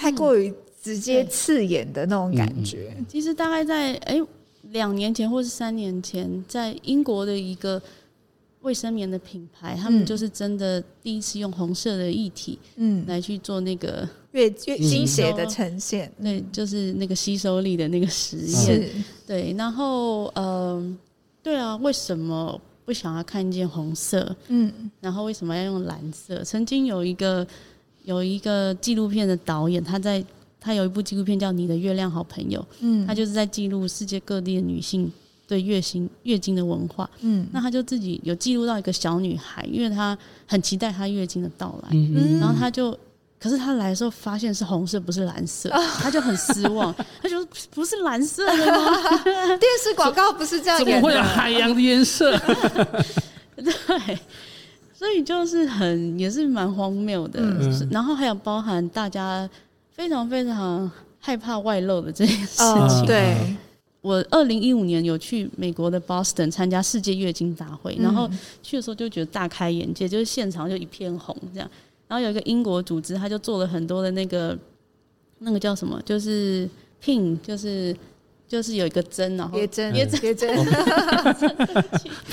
[0.00, 0.50] 太过于
[0.82, 2.96] 直接刺眼的那种感觉。
[3.06, 4.18] 其实大概在哎
[4.70, 7.80] 两年前或是三年前，在英国的一个
[8.62, 16.10] 卫生棉的品牌，他们就是真的第一次用红色的液体，嗯，来去做那个月月经血的呈现。
[16.22, 18.88] 对，就是那个吸收力的那个实验。
[19.26, 20.98] 对，然后嗯，
[21.42, 24.34] 对啊，为什么不想要看见红色？
[24.48, 26.42] 嗯，然后为什么要用蓝色？
[26.42, 27.46] 曾经有一个。
[28.10, 30.24] 有一个纪录片的导演，他在
[30.60, 35.10] 他有一部纪录片叫《你的月亮好朋友》，嗯，他就是在记录世界各地的女性
[35.46, 42.90] 对月经月经的文化，嗯，那他就自己有记录到一个小女孩，因为她很期待她月经的到来，嗯，然后她就，
[43.38, 45.70] 可是他来的时候发现是红色，不是蓝色，
[46.02, 46.92] 他就很失望，
[47.22, 49.22] 他就说不是蓝色的吗？
[49.24, 52.36] 电视广告不是这样演的，怎么会有海洋的颜色？
[53.56, 54.18] 对。
[55.00, 59.48] 所以就是很也是蛮荒谬的，嗯、然后还有包含大家
[59.90, 62.66] 非常非常害怕外露的这件事情。
[62.66, 63.34] 哦、对，
[64.02, 68.28] 我二零一五年有去美国的 Boston 参加世界月经大会，嗯、然后
[68.62, 71.70] 去的时候就觉得大开眼界，就是现场就一片红这样。
[72.06, 74.54] 然后有一个英国组织，他就做了很多的那个
[75.38, 76.68] 那个叫什么，就是
[77.02, 77.96] pin，就是
[78.46, 80.54] 就是有一个针，然后别针别针别针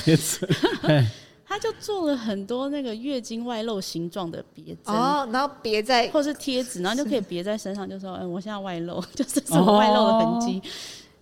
[0.04, 1.08] 别针。
[1.48, 10.60] 他就做了很多那个月经外露形状的别针，哦，然后别在，或是贴纸， 然后就可以别在身上，就说，嗯，我现在外露， 就是什么外露的痕迹。
[10.60, 10.70] 哦、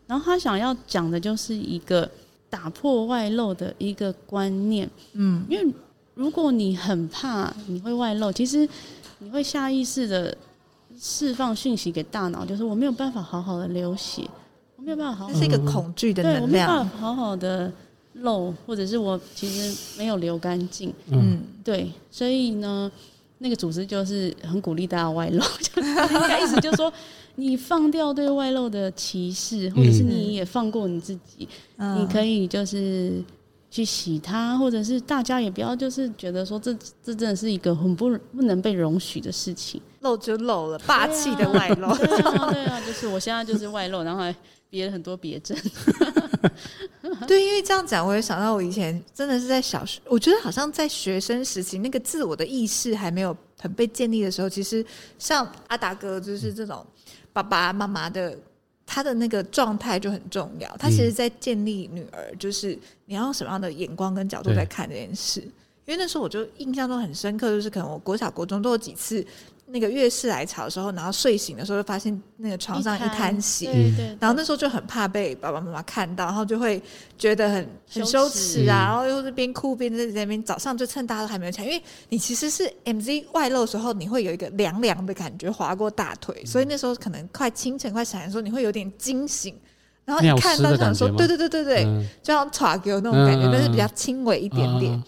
[0.07, 2.09] 然后他想要讲的就是一个
[2.49, 5.73] 打破外露的一个观念，嗯，因为
[6.15, 8.67] 如果你很怕你会外露，其实
[9.19, 10.35] 你会下意识的
[10.99, 14.27] 释放讯息给大脑，就是我没有办法好好的流血，
[14.75, 17.71] 我没有办法好好，这是一个恐惧的能量，我没有办法好好的。
[18.21, 22.91] 漏，或者是我其实没有流干净，嗯，对，所以呢，
[23.39, 26.91] 那个组织就是很鼓励大家外露， 就是意思就是说，
[27.35, 31.47] 你放掉对外露的歧视，或者是你也放过你自己，
[31.77, 33.23] 嗯、你可以就是
[33.69, 36.73] 去洗它，或者是大家也不要就是觉得说这
[37.03, 39.81] 这真的是一个很不不能被容许的事情。
[40.05, 41.93] 露就露了，霸气的外露。
[41.97, 44.35] 对啊，对啊，就是我现在就是外露，然后还
[44.69, 45.57] 别了很多别针。
[47.27, 54.85] 对，因为这样讲，我也想到我以前真的是在小学，我觉得好像在学生时期，那个自我的意识还没有很被建立的时候，其实
[55.17, 56.85] 像阿达哥就是这种
[57.33, 58.37] 爸爸妈妈的，
[58.85, 60.69] 他的那个状态就很重要。
[60.77, 65.41] 他其实，在建立女儿，就是你要用什么样的眼光跟角度在看这件事。
[65.85, 69.25] 因为那时候我就印象中很深刻，就是可能我国小、国中都有几次。
[69.67, 76.79] 那个月事来潮的时候，然后睡醒的时候，就发现那个床上一滩血，对对对，然后那时候就很怕被爸爸妈妈看到，然后就会
[77.17, 80.41] 觉得很很羞耻啊，然后又是边哭边在那边。
[80.43, 89.55] 早上就趁大家都还没有起来，因为你其实是 MZ 外露的时候，你会有一个凉凉的感觉划过大腿，所以那时候可能快清晨快闪的时候，你会有点惊醒，
[90.05, 94.93] 然后一看到想说，对对对对对，嗯、就像唰给我那种感觉，嗯、但是比较轻微一点点。
[94.93, 95.03] 嗯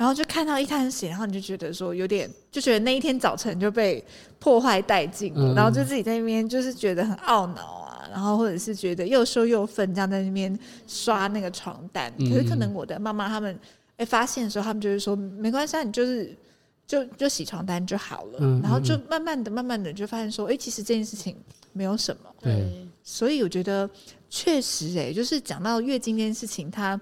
[0.00, 4.02] 然后就看到一滩血，然后你就觉得说有点，就觉得那一天早晨就被
[4.38, 12.10] 破坏殆尽了，嗯、然后就自己在那边就是觉得很懊恼啊，然后或者是觉得又羞又愤，这样在那边刷那个床单。
[12.16, 13.54] 嗯、可是可能我的妈妈他们
[13.98, 16.34] 哎发现的时候，他们就是说没关系，啊，你就是
[16.86, 18.38] 就就洗床单就好了。
[18.40, 21.36] 嗯、然后就慢慢的、慢慢的就发现说，哎，其实这件事情
[21.74, 22.34] 没有什么。
[22.40, 23.86] 对，所以我觉得
[24.30, 26.98] 确实哎，就是讲到月经这件事情，它。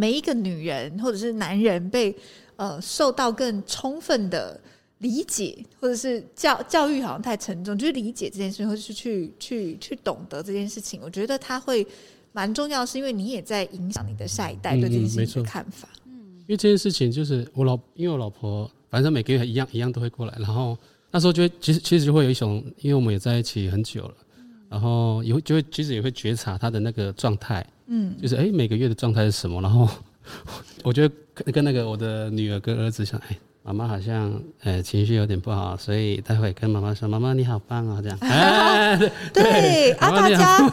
[0.00, 2.16] 每一个女人或者是男人被
[2.56, 4.58] 呃受到更充分的
[5.00, 10.98] 理解，或者是教教育好像太沉重，就是理解这件事情，或者是去去去懂得这件事情。
[11.02, 11.86] 我觉得他会
[12.32, 15.86] 蛮重要，是因为你也在影响你的下一代对这件事情的看法。
[16.06, 20.78] 嗯，因为这件事情就是我老，因为我老婆反正每个月一样一样都会过来，然后
[21.10, 24.14] 那时候就会其实其实就会有一种，因为我们也在一起很久了，
[24.70, 27.66] 然后也会就会其实也会觉察她的那个状态。
[27.92, 29.60] 嗯，就是哎、欸，每个月的状态是什么？
[29.60, 29.88] 然后
[30.84, 31.14] 我觉得
[31.52, 34.30] 跟那个我的女儿跟儿子讲，哎、欸，妈妈好像
[34.62, 38.16] 呃、欸、情绪有点不好，所以待会跟妈妈说，妈妈你好棒啊，这样。
[38.22, 40.68] 哎、对， 对阿达家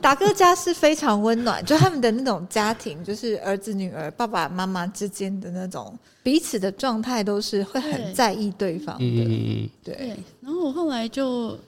[0.00, 9.04] 达哥家是非常温暖，就他们的那种家庭，就是儿子女儿、爸爸妈妈之间的那种彼此的状态，都是会很在意对方的。
[9.04, 10.16] 嗯对，对。
[10.40, 11.58] 然后我后来就。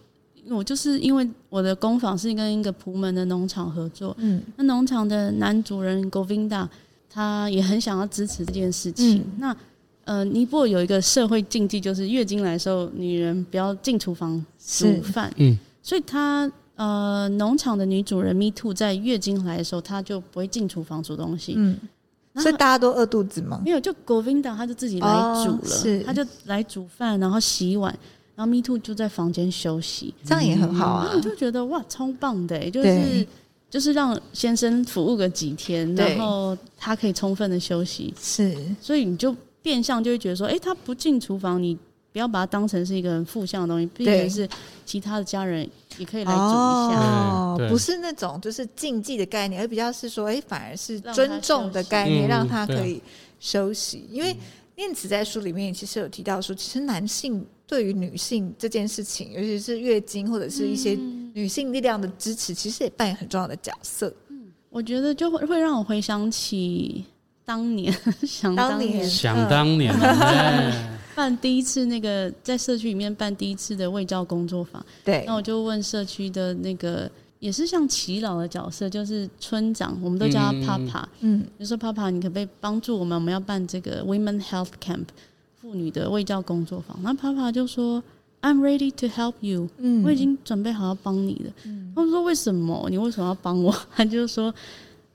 [0.51, 6.69] 我就是因为我的工坊是跟一个朴门的农场合作，嗯，那农场的男主人 Govinda
[7.09, 9.19] 他也很想要支持这件事情。
[9.19, 9.57] 嗯、那
[10.05, 21.79] 呃，尼泊尔有一个社会禁忌，就是月经来的时候，女人不要进厨房煮饭，嗯，所以他呃，农场的女主人 Me Too 在月经来的时候，她就不会进厨房煮东西，嗯，
[22.35, 23.63] 所以大家都饿肚子吗？
[23.65, 27.97] 没有，就 Govinda 他就自己来煮了，哦、是，他就来煮饭，然后洗碗。
[28.37, 31.13] 然后 Me Too 就在房间休息，这样也很好啊。
[31.15, 33.25] 我就觉得哇，超棒的，就是
[33.71, 38.13] 就是让先生服务个几天，然后他可以充分的休息。
[38.21, 41.79] 是，所以你就变相就会觉得说，哎，他不进厨房，你
[42.13, 44.49] 不要把它当成是一个很负向的东西，毕竟是
[44.85, 45.69] 其他的家人
[45.99, 47.01] 也可以来煮一下。
[47.01, 53.01] 哦，不是那种就是禁忌的概念，而比较是说，哎，反而是尊重的概念，让他，让他可以
[53.39, 54.07] 休息。
[54.11, 54.37] 嗯、因为
[54.75, 57.47] 念慈在书里面其实有提到说，其实男性。
[57.67, 60.99] 对于女性这件事情，尤其是月经或者是一些
[61.33, 64.13] 女性力量的支持，嗯、其实也扮演很重要的角色。
[64.29, 67.05] 嗯，我觉得就会会让我回想起
[67.45, 67.93] 当年，
[68.27, 69.93] 想当年，想当年，
[71.17, 74.85] 办第一次那个在社区里面办第一次的卫教工作坊。
[75.05, 81.05] 对，那我就问社区的那个也是像耆老的角色，就是村长，我们都叫他 Papa。
[81.21, 83.17] 嗯，就说 Papa，你可不可以帮助我们？
[83.17, 85.07] 我们要办这个 Women Health Camp。
[85.65, 88.03] 妇女的卫教工作坊，那爸爸就说
[88.43, 91.51] ：“I'm ready to help you。”嗯，我已经准备好要帮你了。
[91.65, 92.87] 嗯，他们说：“为什么？
[92.91, 94.55] 你为什么要帮我？” 他就说：“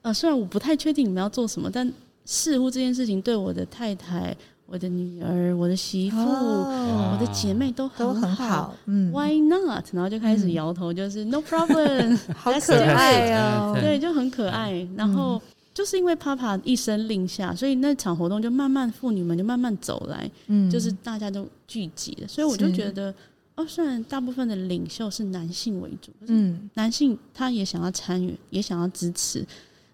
[0.01, 1.93] 呃，虽然我不太确定你们要做什么，但
[2.25, 4.35] 似乎这件事情对我的太太、
[4.65, 8.21] 我的女儿、我的媳妇、哦、我的姐妹都很好。
[8.21, 9.85] 很好嗯，Why not？
[9.93, 14.87] 然后就开始摇头，就是 No problem， 好 可爱哦，对，就很可爱。
[14.95, 15.35] 然后。
[15.35, 15.41] 嗯
[15.79, 23.15] 就是因为 Papa 一声令下，所以那场活动就慢慢妇女们就慢慢走来，嗯，就是大家都聚集了，所以我就觉得，
[23.55, 29.41] 哦，虽然大部分的领袖是男性为主，嗯，男性他也想要参与，也想要支持。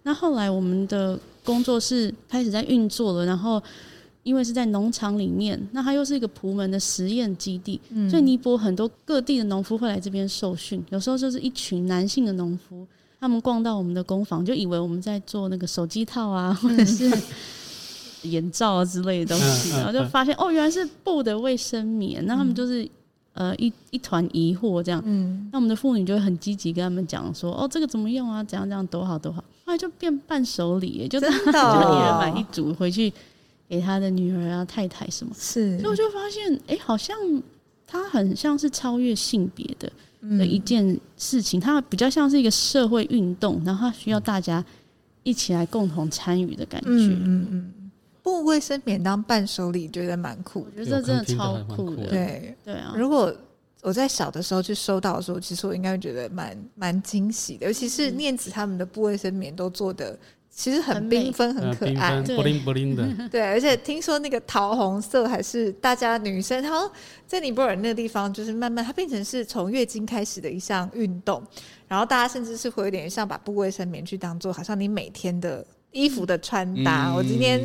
[0.02, 3.62] 那后来我们的工作室开始在运作了，然后
[4.24, 12.88] 因为是在农场里面，那它又是一个朴门的实验基地，嗯，所以尼泊很多各地的农夫会来这边受训，有时候就是一群男性的农夫。
[13.26, 17.12] 他们逛到我们的工坊，就以为我们在做那个手机套啊，或者是
[18.22, 22.24] 眼罩啊之类的东西，然后就发现哦，原来是布的卫生棉。
[22.28, 22.88] 那他们就是
[23.34, 25.02] 呃一一团疑惑这样。
[25.06, 28.44] 嗯，那我们的妇女就会很积极跟他们讲说，哦，这个怎么用啊？
[28.44, 29.44] 怎样怎样多好多好。
[29.66, 33.12] 后来就变伴手礼，就真的就一人买一组回去
[33.68, 35.34] 给他的女儿啊、太太什么。
[35.36, 37.18] 是，所以我就发现，哎，好像
[37.88, 39.92] 它很像是超越性别的
[40.38, 44.64] 的一件事情，它比较像是一个社会运动，然后它需要大家
[45.24, 46.88] 一起来共同参与的感觉。
[46.88, 47.92] 嗯嗯嗯，
[48.24, 52.08] 布卫生棉当伴手礼，觉得蛮酷，我觉得这真的超酷的。
[52.08, 53.36] 对对啊，如果
[53.82, 60.18] 我在小的时候去收到的时候，其实我应该会觉得蛮蛮惊喜的，尤其是念子他们的布卫生棉都做的。
[60.56, 63.06] 其实很缤纷，很可爱，布灵布灵的。
[63.28, 66.90] 对，而且听说那个桃红色还是大家女生，然后
[67.28, 71.44] 在尼泊尔那个地方，就是慢慢它变成是从月经开始的一项运动，
[71.90, 77.10] 然后大家甚至是会有点像把布卫生棉去当做好像你每天的衣服的穿搭。
[77.10, 77.60] 嗯、我今天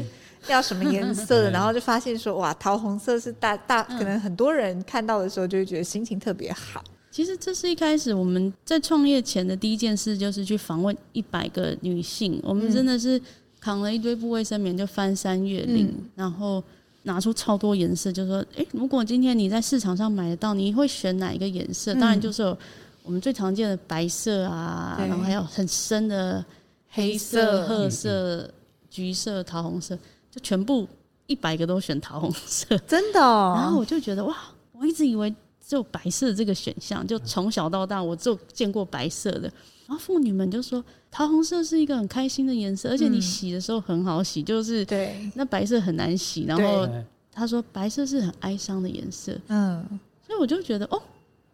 [0.48, 6.82] 要什么颜色的， 然后就发现说哇，桃红色是大大，可能很多人看到的时候就会觉得心情特别好。
[7.10, 12.40] 其实这是一开始我们在创业前的第一件事，就是去访问一百个女性。
[12.44, 13.20] 我们真的是
[13.58, 16.62] 扛了一堆布卫生棉，就翻山越岭，嗯、然后
[17.02, 21.92] 拿出超多颜色，就说：哎，如果今天你在市场上买得到，你会选哪一个颜色？
[21.94, 22.56] 当然就是有
[23.02, 26.44] 我们最常见的白色啊，然后还有很深的
[26.90, 28.48] 黑色、褐色、
[28.88, 29.96] 橘色、桃红色，
[30.30, 30.86] 就全部
[31.26, 33.54] 一百个都选桃红色，真的、哦。
[33.58, 34.36] 然后我就觉得哇，
[34.72, 35.34] 我一直以为。
[35.70, 39.42] 就白色这个选项，就从小到大我就见过白色的。
[39.86, 46.42] 然后妇女们就说，桃红色是一个很开心的颜色，而且你洗的时候很好洗，就是对那白色很难洗。
[46.42, 46.88] 然后
[47.32, 49.80] 他说白色是很哀伤的颜色，嗯，
[50.26, 51.00] 所以我就觉得哦，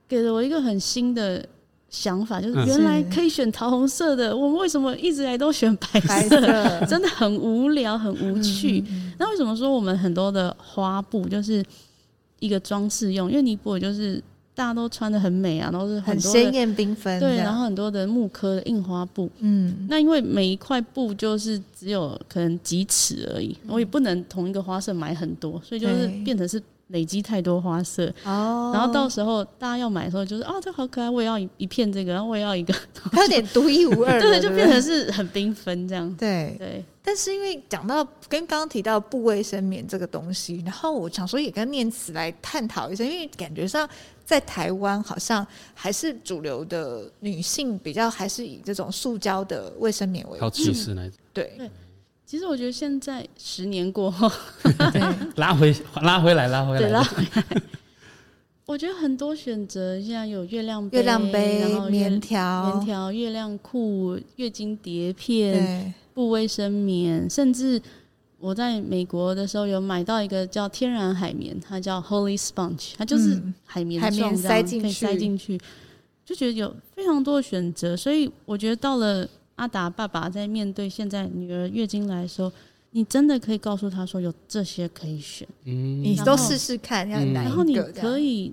[0.08, 1.46] 给了我一个很新的
[1.90, 6.40] 想法，就是原来可以选桃红色的，我们为什么一直来都选白色？
[6.88, 8.82] 真的很无聊，很无趣。
[9.18, 11.62] 那为什么说我们很多的花布就是？
[12.38, 14.22] 一个装饰用，因为尼泊尔就是
[14.54, 26.62] 大家都穿的很美啊，都是很鲜艳缤纷，对，然后很多的木刻的印花布，嗯，那因为每一块布就是只有可能几尺而已，我也不能同一个花色买很多，所以就是变成是。
[26.90, 28.06] 累积太多花色。
[28.22, 32.72] 哦，然后到时候大家要买的时候，就是啊，这好可爱，我也要一一片这个，然后我也要一个，
[33.10, 36.08] 它有点独一无二， 对，就变成是很缤纷这样。
[36.16, 36.54] 对。
[36.56, 43.88] 对，但是因为讲到跟刚刚提到不卫生棉这个东西，然后我想说也跟念慈来探讨一下，因为感觉上
[44.24, 51.54] 在台湾好像还是主流的女性比较还是以这种塑胶的卫生棉为主，抛弃式那种，对。
[51.56, 51.70] 对
[52.26, 54.28] 其实我觉得现在十年过后，
[55.36, 57.62] 拉回拉回来拉回来，对，拉回来。
[58.66, 67.78] 我觉得很多选择，现在有月亮杯、月亮杯、然后棉条、棉条、月亮裤、月经碟片、布卫生棉，甚至
[68.38, 75.60] 我在美国的时候有买到一个叫天然海绵，它叫 Holy Sponge，它就是海绵海绵，塞进去，可以塞进去，
[76.24, 77.94] 就觉得有非常多的选择。
[77.94, 79.28] 所以我觉得到了。
[79.56, 82.52] 阿达爸爸在面对现在女儿月经来的时候，
[82.90, 87.40] 你真的可以告诉他说有这些可以选，嗯，你都试试看，要哪一个？
[87.40, 88.52] 然后你可以，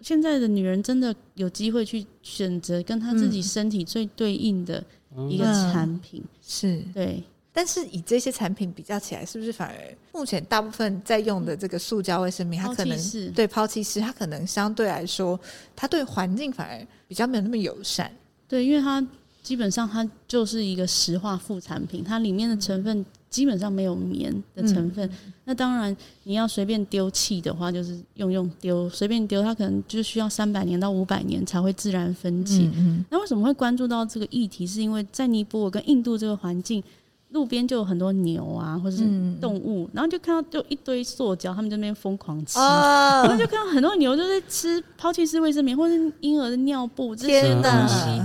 [0.00, 4.82] 现在的女人真的有机会去选择跟她自己身体最对应的
[5.28, 7.22] 一个产品，是对。
[7.52, 9.74] 但是以这些产品比较起来，是不是反而
[10.12, 12.98] 目前大部分在用的这个塑胶卫生棉，它可能
[13.32, 15.38] 对抛弃式，它可能相对来说，
[15.76, 18.10] 它对环境反而比较没有那么友善，
[18.48, 19.06] 对，因为它。
[19.42, 25.08] 基本上它就是一个石化副产品，它里面的成分基本上没有棉的成分。
[25.08, 32.58] 嗯、那当然你要随便丢弃的话，就是用用丢，随便丢，它可能就需要三百年到五百年才会自然分解。
[32.64, 34.66] 嗯嗯，那为什么会关注到这个议题？
[34.66, 36.84] 是因为在尼泊尔跟印度这个环境，
[37.30, 39.04] 路边就有很多牛啊，或者是
[39.40, 48.22] 动物，嗯、然后就看到就一堆塑胶，他们这边疯狂吃，哦、然后就看到很多牛就在吃抛弃式卫生棉或者婴儿的尿布这些东西。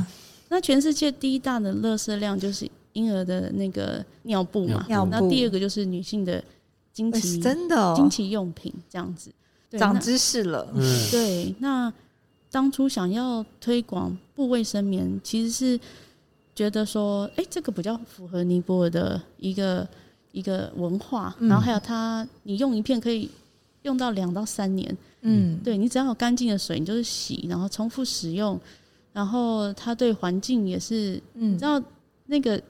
[0.50, 2.65] 那全世界第一大的垃圾量就是
[2.97, 5.12] 婴儿的那个尿布嘛，尿布。
[5.12, 6.43] 那第二个就是女性的
[6.91, 9.29] 经期，真的经期用品这样子，
[9.77, 10.67] 长知识了。
[10.73, 10.81] 嗯，
[11.12, 11.53] 对。
[11.60, 11.93] 那
[12.49, 15.79] 当初想要推广布卫生棉，其实是
[16.55, 19.88] 觉得说，哎、欸，这个比较符合尼泊尔的一个
[20.31, 23.29] 一个文化，然后还有它，你用一片可以
[23.83, 24.97] 用到两到三年。
[25.21, 28.60] 嗯，对，你只要有干净的水，你就是洗，然后重复使用。
[29.13, 31.81] 然后它对环境也是，嗯、你知道
[32.27, 32.62] 那个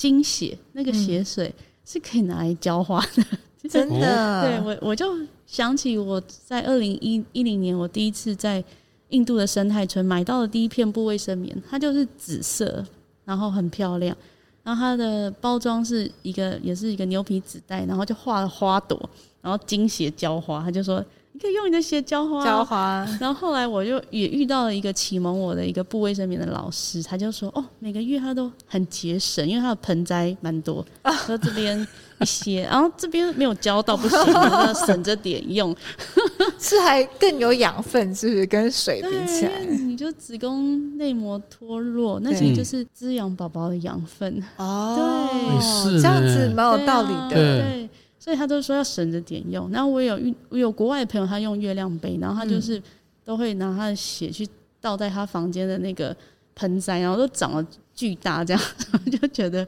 [0.00, 3.22] 经血，那个血水是可以拿来浇花的，
[3.62, 4.48] 嗯、真的。
[4.48, 5.04] 对我，我就
[5.44, 8.64] 想起我在二零一一零年，我第一次在
[9.10, 12.82] 印度的生态村买到的第一片布卫生棉，它就是紫色，
[13.26, 14.16] 然后很漂亮，
[14.62, 18.98] 然后它的包装是一个，也是一个牛皮纸袋，然后就画了花朵，
[19.42, 21.04] 然后精血浇花，他就说。
[21.40, 23.06] 可以用你的血浇花，浇花。
[23.18, 30.84] 然后后来我就也遇到了一个启蒙我的一个布卫生棉的老师，他就说：“哦，每个月他都很节省，因为他的盆栽蛮多。
[31.26, 31.80] 说这边
[32.20, 35.74] 一些，然后这边没有浇到不行，要省着点用，
[36.60, 39.64] 是还更有养分，是不是跟水比起来？
[39.64, 45.28] 你就子宫内膜脱落，那些就是滋养宝宝的养分哦。
[45.34, 47.30] 对，这样子蛮有道理的。
[47.30, 47.88] 对，
[48.20, 49.68] 所以他都说要省着点用。
[49.72, 50.16] 然后我有
[50.50, 52.80] 我有国外的朋友，他用月亮杯，然后他就是
[53.24, 54.46] 都会拿他的血去
[54.80, 56.16] 倒在他房间的那个
[56.54, 58.62] 盆栽，然后都长得巨大，这样
[59.10, 59.66] 就觉得。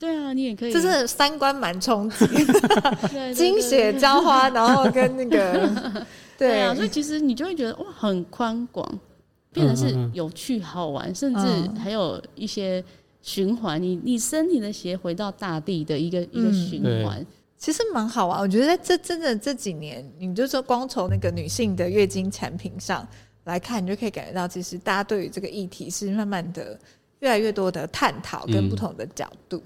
[0.00, 0.72] 对啊，你也可以。
[0.72, 2.24] 就是三观蛮冲击，
[3.34, 5.68] 精血浇花，然后跟那个
[6.38, 8.88] 对，对啊，所以其实你就会觉得哇，很宽广，
[9.52, 11.40] 变得是有趣好玩，甚至
[11.80, 12.82] 还有一些
[13.22, 13.82] 循环。
[13.82, 17.26] 你你身体的血回到大地的一个一个循环，
[17.58, 18.40] 其实蛮好玩。
[18.40, 23.06] 我觉得这真的这几年，你就说光从那个女性的月经产品上
[23.44, 26.78] 来看，你就可以感觉到，其实大家对于这个议题是慢慢的
[27.18, 29.62] 越来越多的探讨跟不同的角度。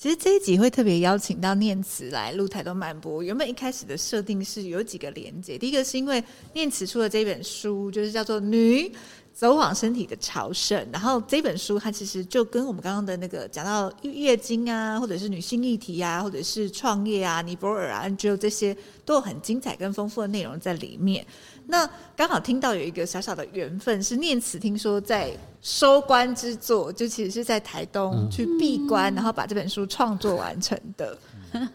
[0.00, 3.20] 其实这一集会特别邀请到念慈来录台东漫播。
[3.20, 6.22] 原本一开始的设定是有几个连接，第一个是因为
[6.54, 8.88] 念慈出了这本书，就是叫做《女
[9.34, 10.80] 走往身体的朝圣》。
[10.92, 21.26] 然后这本书它其实就跟我们刚刚的那个讲到月经啊，或者是女性议题啊，或者是创业啊、尼泊尔啊、NGO 这些都有很精彩跟丰富的内容在里面。
[21.70, 31.16] 那刚好听到有一个小小的缘分，是念慈听说在收官之作，就其实是在台东去闭关，然后把这本书创作完成的。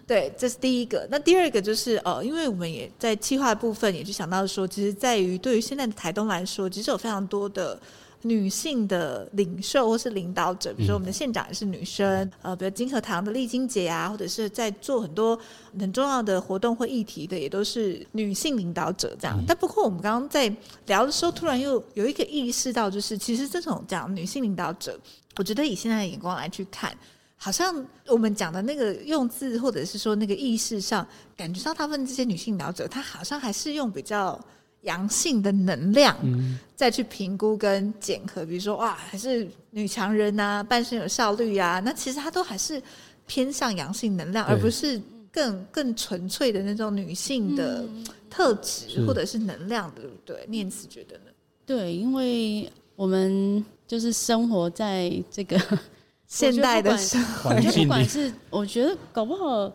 [0.06, 1.08] 对，这是第一个。
[1.10, 7.80] 那第二个就是呃，因为我们也在企划部分也就想到说，其实在于对于现在的台东来说，其实有非常多的。
[8.24, 15.38] 女性的领袖或是领导者，比如说我们的县长也是女生，呃，比如金河堂的丽晶姐啊，或者是在做很多
[15.78, 19.38] 很重要的活动或议题的，也都是女性领导者这样。
[19.46, 20.54] 但不过我们刚刚在
[20.86, 24.98] 聊的时候，突然又有一个意识到，就是其实这种讲女性领导者，
[25.36, 26.96] 我觉得以现在的眼光来去看，
[27.36, 31.06] 好像我们讲的那个用字，或者是说那个意识上，
[31.36, 34.40] 感觉到他们这些女性领导者，她好像还是用比较。
[34.84, 42.82] 阳性的能量，嗯再去评估跟检核，比如说哇，还是女强人啊，办事有效率啊，那其实它都还是
[43.26, 47.86] 偏向阳性能量，而不是更更纯粹的那种女性的
[48.30, 50.46] 特质或者是能量的，对不对？
[50.50, 51.32] 念慈觉得呢？
[51.66, 55.58] 对，因为我们就是生活在这个
[56.28, 59.72] 现代的社会，不管是我觉得搞不好，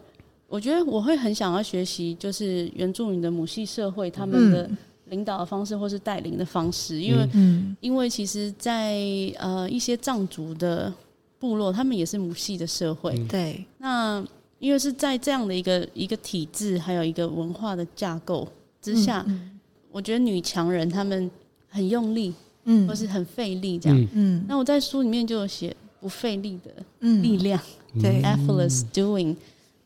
[0.47, 4.69] 我觉得我会很想要学习，就是原住民的母系社会他们的。
[5.11, 10.93] 领导的方式，或是带领的方式，因为，嗯、因为其实在，在呃一些藏族的
[11.39, 13.13] 部落，他们也是母系的社会。
[13.29, 14.25] 对、嗯，那
[14.59, 18.47] 因为是在这样的一个一个体制，还有一个文化的架构
[18.81, 21.31] 之下，嗯嗯、我觉得女强人他们
[21.69, 22.35] 很用力，
[22.65, 24.09] 嗯，或是很费力这样。
[24.13, 27.61] 嗯，那我在书里面就有写不费力的力量，
[27.95, 29.37] 嗯、对，effortless doing，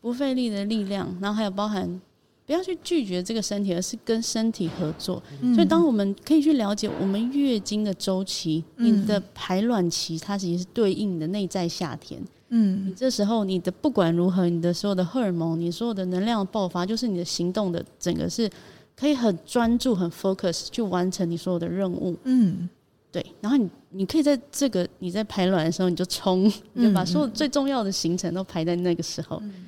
[0.00, 2.00] 不费力的力量，然后还有包含。
[2.44, 5.22] 不要去拒绝这个身体，而是跟身体合作。
[5.40, 12.20] 嗯、所以，当我们可以去了解我们月经的周期，嗯、你的排卵期，它其实是对应你的内在夏天。
[12.48, 18.50] 嗯，你这时候你的不管如何，你的所有的荷尔蒙，你所有的能量的爆发，就是你的行动的整个是
[18.96, 22.16] 可以很专注、很 focus 去完成你所有的任务。
[22.24, 22.68] 嗯，
[23.12, 23.24] 对。
[23.40, 29.38] 然后你你可以在这个你在排卵的时候，你就冲，你就把所有最重要的行程都排在那个时候。
[29.44, 29.66] 嗯、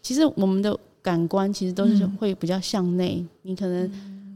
[0.00, 0.76] 其实我们的。
[1.06, 3.88] 感官其实都是会比较向内，嗯、你可能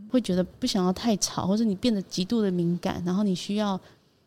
[0.09, 3.79] 会觉得不想要太吵，或者你变得极度的敏感，然后你需要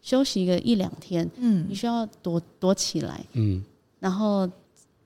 [0.02, 3.64] 休息个一两天，嗯，你需要躲躲起来，嗯，
[3.98, 4.46] 然后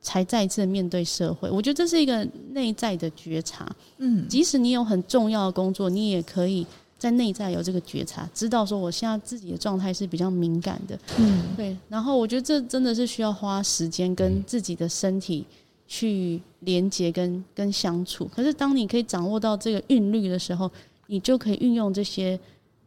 [0.01, 1.47] 才再一次面对社会。
[1.47, 6.65] 我觉得这是一个内在的觉察，嗯，即使你有很重要的工作，你也可以
[6.97, 11.77] 在内在有这个觉察，知道说我现在自己的状态是比较敏感的，嗯，对。
[11.87, 15.45] 然后我觉得这真的是需要花时间跟自己的身体。
[15.87, 20.69] 去连接跟跟相处，可是当你可以掌握到这个韵律的时候，
[21.07, 22.37] 你就可以运用这些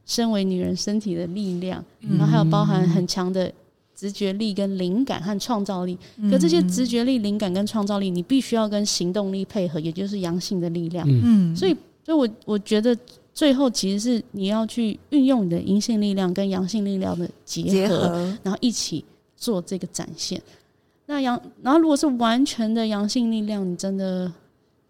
[0.05, 3.51] 身为女人身体的力量，嗯、然后还有包含很强的
[3.95, 5.97] 直觉力跟灵感和创造力。
[6.19, 11.07] 嗯、可这些直觉力、灵感跟创造力，你必须要跟行动力配合，也就是阳性的力量。
[11.09, 11.75] 嗯，所以，
[12.05, 12.95] 所以我我觉得
[13.33, 19.03] 最后其实是你要去运用你的阴性力量跟阳性力量的结合，结合然后一起
[19.37, 20.39] 做这个展现。
[21.11, 24.33] 那阳，然后如果是完全的阳性力量，你真的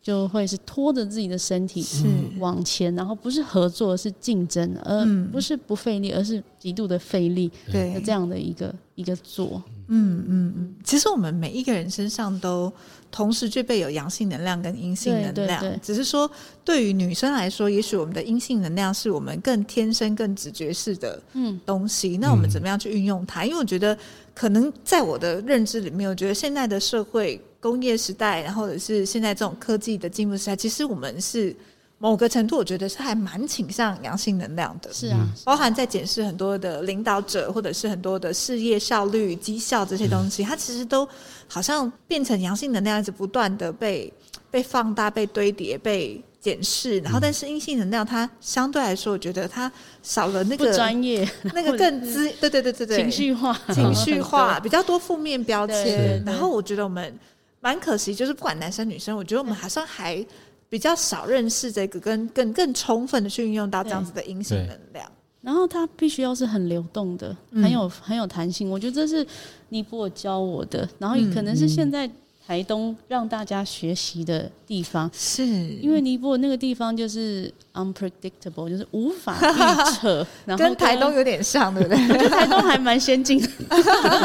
[0.02, 2.04] 就会是拖着自己的身体是。
[2.38, 8.00] 往前，然后不是合作，是竞争，而不是不费力，而是极度的费力，对。
[8.04, 9.62] 这样的一个一个做。
[9.88, 12.72] 嗯嗯嗯，其实我们每一个人身上都
[13.10, 16.30] 同时具备有阳性能量跟阴性能量，对对对，只是说
[16.64, 21.20] 对于女生来说，也许我们的阴性能量是我们更天生、更直觉式的
[21.66, 22.16] 东西。
[22.16, 23.44] 嗯、那我们怎么样去运用它？
[23.44, 23.96] 因为我觉得，
[24.34, 31.54] 可能在我的认知里面，我觉得现在的社会工业时代，然后或者是现在这种科技的进步时代，其实我们是
[32.02, 34.90] 某个程度，我觉得是还蛮倾向阳性能量的。
[34.92, 41.06] 是啊，包含在检视很多的领导者，或者是很多的事业效率、绩效这些东西，它其实都
[41.46, 44.12] 好像变成阳性能量，一直不断的被
[44.50, 46.20] 被放大、被堆叠、被。
[46.42, 49.70] 检视，然后但是阴性能量它相对来说，我觉得它
[50.02, 56.24] 少了那个专业， 那个更滋， 对对对对对，情绪化，情绪化 比较多负面标签。
[56.24, 57.14] 然后我觉得我们
[57.60, 60.26] 蛮可惜，就是不管男生女生，我觉得我们好像还
[60.70, 65.06] 比较少认识这个，跟更更充分的去运用到这样子的阴性能量。
[65.42, 68.70] 然后它必须要是很流动的，很有很有弹性。
[68.70, 69.26] 我觉得这是
[69.68, 72.10] 尼泊尔教我的，然后也可能是现在。
[72.46, 81.96] 台东让大家学习的地方，是因为尼泊尔那个地方就是 unpredictable，就是无法预测， 然后跟台东有点像，对不对？
[82.10, 83.48] 我觉得台东还蛮先进的。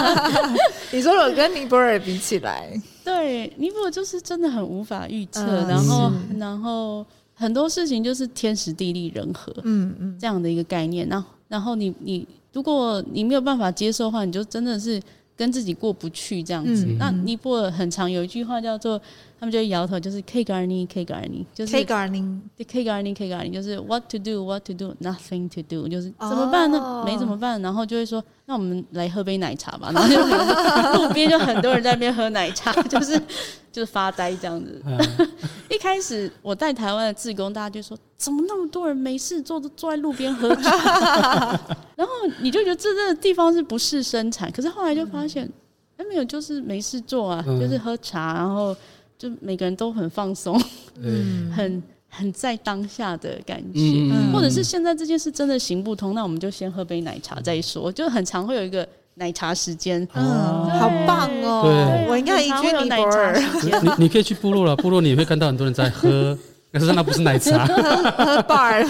[0.91, 2.68] 你说我跟尼泊尔比起来，
[3.06, 11.08] 对，尼泊尔就是真的很无法预测，嗯、然后然后很多事情就是天时地利人和，嗯嗯，这样的一个概念。
[11.08, 15.01] 然后然后你你如果你没有办法接受的话，你就真的是。
[15.38, 18.97] 跟自己过不去这样子，嗯、那尼泊尔很常有一句话叫做，
[19.40, 24.74] 他们就会摇头，就是 K garni K garni，就是 K garni K garni K garni，就是 What to do What to
[24.74, 26.80] do Nothing to do，就是怎么办呢？
[26.80, 33.22] 哦、没怎么办，然后就会说，那我们来喝杯奶茶吧，然后就路边就很多人在那边喝奶茶， 就是。
[33.76, 34.82] 就是发呆这样子。
[35.70, 41.60] 一开始我带台湾的志工，大家就说：怎么那么多人没事做，都坐在路边喝茶？
[41.98, 44.50] 然后你就觉得这这个地方是不是生产？
[44.50, 45.44] 可是后来就发现，
[45.98, 48.74] 哎，没有，就是没事做啊，就是喝茶，然后
[49.18, 50.61] 就每个人都很放松，
[51.01, 53.80] 嗯，很很在当下的感觉。
[54.34, 57.91] 或者是现在这件事真的行不通，那我们就先喝杯奶茶再说。
[57.91, 58.88] 就很常会有一个。
[59.18, 61.61] 奶茶时间，嗯，好棒哦！
[61.63, 63.41] 对，我应该移居尼泊尔。
[63.82, 66.38] 你你可以去部落了，部落你会看到很多人在喝，
[66.70, 68.86] 可是那不是奶茶， 喝 bar。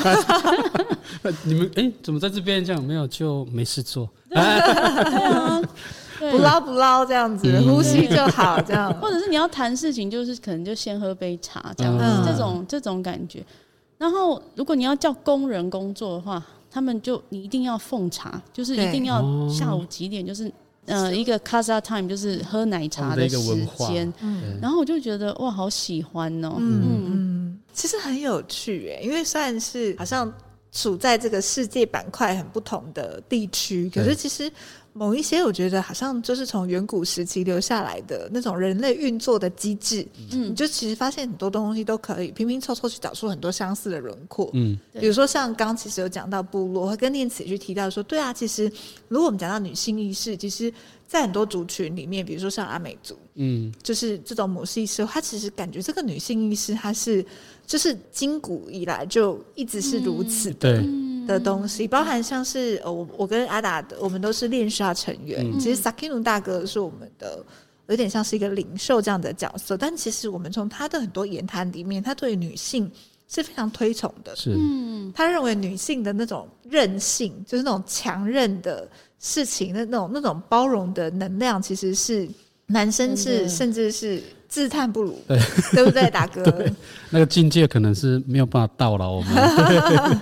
[1.45, 2.83] 你们哎，怎么在这边这样？
[2.83, 5.61] 没有就没事做，对啊，
[6.31, 8.93] 不捞不捞这样子，呼吸就好这样。
[8.99, 13.43] 或者是你要谈事情，就是可能就先喝杯茶这样子，这种这种感觉。
[13.97, 16.43] 然后，如果你要叫工人工作的话。
[16.67, 20.51] 他们就你一定要奉茶，就是一定要下午几点，就是
[20.87, 24.13] 呃一个 casa time，就是喝奶茶的时间。
[24.19, 26.55] 嗯，然后我就觉得哇，好喜欢哦。
[26.57, 30.29] 嗯嗯，其实很有趣诶，因为虽然是好像
[30.69, 34.51] 处在这个世界板块很不同的地区，可是其实。
[34.97, 48.71] 某一些我觉得好像就是从远古时期留下来的那种人类运作的机制，嗯，你就其实发现很多东西都可以拼拼凑凑去找出很多相似的轮廓，嗯，比如说像刚刚其实有讲到部落，会跟念慈去提到说，对啊，其实
[49.09, 50.73] 如果我们讲到女性意识，其实，
[51.05, 57.25] 在很多族群里面，比如说像阿美族，嗯，就是这种母系意识，它其实感觉这个女性意识，它是
[57.67, 60.79] 就是今古以来就一直是如此的。
[60.79, 60.85] 对。
[61.27, 65.45] 的东西，包含像是呃，我我跟阿达的，我们都是练杀成员。
[65.45, 67.43] 嗯、其实萨基努大哥是我们的，
[67.87, 69.75] 有点像是一个领袖这样的角色。
[69.77, 72.89] 但其实我们从他的很多言谈里面，他对女性
[73.27, 74.35] 是非常推崇的。
[74.35, 78.87] 是，嗯，他认为女性的那种韧性，就是那种强韧的
[79.19, 82.27] 事情，那那种那种包容的能量，其实是
[82.67, 85.39] 男生是、嗯、甚至是自叹不如，对，
[85.73, 86.43] 对不对，大哥？
[87.09, 90.21] 那个境界可能是没有办法到了，我们。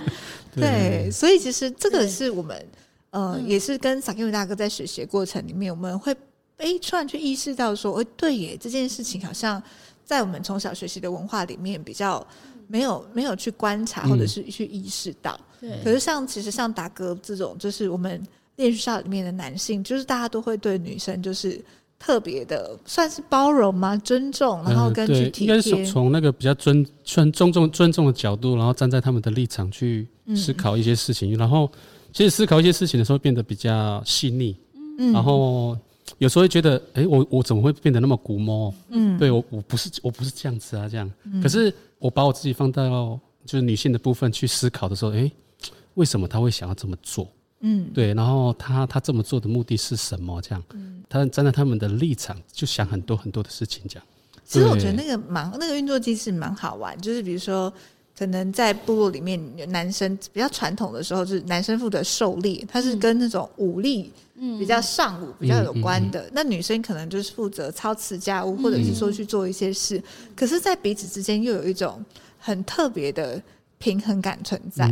[0.60, 2.66] 对，所以其实这个是我们，
[3.10, 6.14] 呃，也是跟萨基努大哥在学习过程里面，我们会
[6.58, 9.62] 哎突然去意识到说，哎，对耶，这件事情好像
[10.04, 12.26] 在我们从小学习的文化里面比较
[12.66, 15.38] 没有没有去观察或者是去意识到。
[15.60, 15.70] 对。
[15.82, 18.20] 可是像其实像达哥这种，就是我们
[18.56, 21.60] 练习校里面的男性，就是大家都会对女生就是。
[21.96, 23.96] 特别的算是包容吗？
[23.96, 30.06] 尊重，然后跟去体贴，应该是从那个比较尊、尊重、尊重的角度，然后站在他们的立场去
[30.36, 31.34] 思考一些事情。
[31.34, 31.70] 嗯、然后，
[32.12, 34.56] 其实思考一些事情的时候，变得比较细腻。
[34.98, 35.76] 嗯，然后
[36.18, 38.72] 有时候会觉得，哎、欸，我我怎么会变得那么古摸？
[38.90, 41.10] 嗯，对我我不是我不是这样子啊，这样。
[41.24, 45.32] 嗯、可是我把我自己放到就是女性的部分去思考的时候，哎、欸，
[45.94, 47.28] 为什么她会想要这么做？
[47.60, 50.40] 嗯，对，然后她她这么做的目的是什么？
[50.42, 53.82] 这样，嗯，他站在他们的立场，就想很多很多的事情。
[53.88, 54.06] 这样，
[54.44, 57.72] 其实我觉得那个蛮那个运作机制蛮好玩，就是比如说，
[58.16, 59.40] 可能在部落里面，
[59.70, 66.20] 男生比较传统的时候，就是男生负责狩猎，他是跟那种武力，嗯，比较上武比较有关的。
[66.20, 69.98] 嗯嗯嗯、那女生可能就是负责操持家务，或者是说去做一些事。
[69.98, 72.04] 嗯、可是，在彼此之间又有一种
[72.38, 73.42] 很特别的
[73.78, 74.90] 平衡感存在。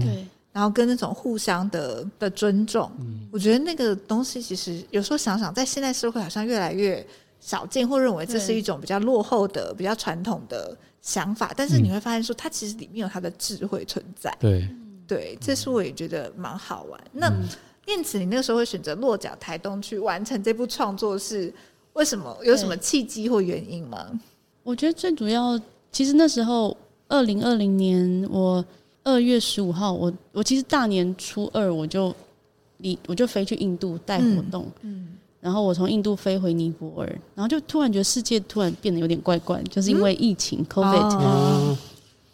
[0.53, 7.03] 然后跟那种互相的的尊重，嗯、我觉得那个东西其实有时候想想，在现代社会好像越来越
[7.41, 11.53] 少见，或认为这是一种比较落后的、比较传统的想法。
[11.55, 14.35] 但是你会发现，说它其实里面有它的智慧存在。
[14.41, 14.67] 对，
[15.07, 16.99] 对，这是我也觉得蛮好玩。
[17.13, 17.31] 那
[17.85, 21.53] 念慈，你那个时候会选择落脚台东去完成这部创作，是
[21.93, 22.39] 为什么？
[22.45, 24.09] 有什么契机或原因吗？
[24.63, 26.75] 我觉得最主要，其实那时候
[27.09, 28.65] 二零二零年，我
[29.03, 32.15] 二月十五号，我我其实大年初二我就
[32.77, 41.77] 离我就飞去印度带活动，嗯，嗯，然后我从印度飞回尼泊尔，然后就突然觉得世界突然变得有点怪怪，就是因为疫情、嗯、COVID，、哦、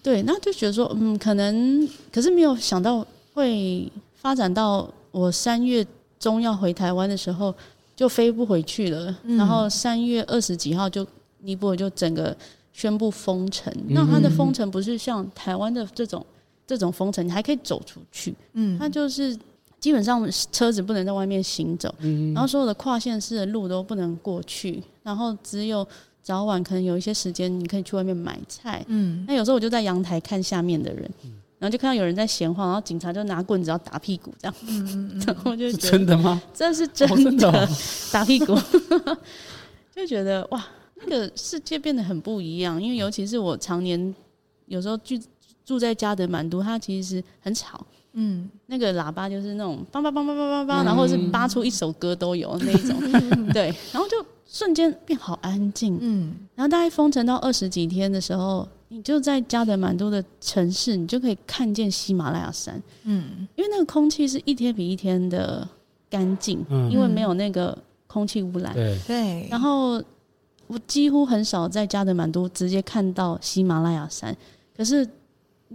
[0.03, 3.05] 对，那就觉得说，嗯，可能可是没有想到
[3.35, 5.85] 会发展到我三月
[6.21, 7.53] 中要回台湾的时候
[7.97, 11.05] 就飞不回去了，嗯、然后三月二十几号就。
[11.41, 12.37] 尼泊尔就整个
[12.73, 16.27] 宣布封城，那它的封城不是像台湾的这种
[16.67, 19.39] 这种封城，你还可以走出去，嗯，它就是
[19.81, 25.87] 基本上车子不能在外面行走，嗯，然后所有的跨县市的路都不能过去，然后只有
[26.23, 31.11] 早晚可能有一些时间你可以去外面买菜，嗯，那有时候我就在阳台看下面的人，
[31.59, 36.43] 然后就看到有人在闲晃，然后警察就拿棍子要打屁股这样，嗯， 然后就觉得真的吗？
[36.53, 37.69] 这是真的
[38.13, 38.55] 打屁股，
[39.95, 40.65] 就觉得哇。
[41.07, 44.13] 那个世界变得很不一样，因为尤其是我常年
[44.67, 45.15] 有时候住
[45.65, 47.87] 住在加德满都，它其实很吵，
[48.21, 52.97] 嗯，那个喇叭就是那种梆梆梆梆梆梆梆，然后是扒出一首歌都有那一种，
[53.55, 54.17] 对，然后就
[54.47, 65.67] 瞬间变好安静，嗯，然后大概封城到二十几天的时候，你就在加德满都的城市，你就可以看见喜马拉雅山，嗯，因为那个空气是一天比一天的
[66.11, 70.03] 干净，因为没有那个空气污染，对，对，然后。
[70.71, 74.37] 我几乎很少在加德满都直接看到喜马拉雅山，
[74.77, 75.09] 可是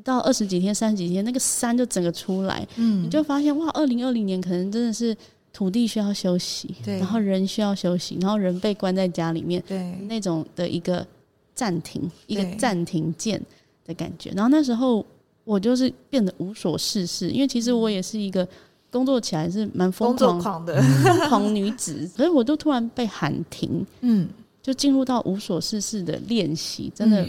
[0.04, 5.16] 到二十几天、三十几天，那个山就整个出来，嗯，你就发现哇，二零二零年可能真的是
[5.52, 11.06] 土地需要休息，对，然后人需要休息，然后人被关在家里面，对，那种的一个
[11.54, 13.40] 暂停，一个暂停键
[13.86, 14.32] 的感觉。
[14.32, 15.06] 然后那时候
[15.44, 18.48] 我就是变得无所事事，因为其实我也是一个
[18.90, 20.82] 工作起来是蛮疯狂，狂的。
[21.04, 24.28] 疯狂女子，所以我都突然被喊停，嗯。
[24.64, 27.22] 就进入到无所事事的练习，真的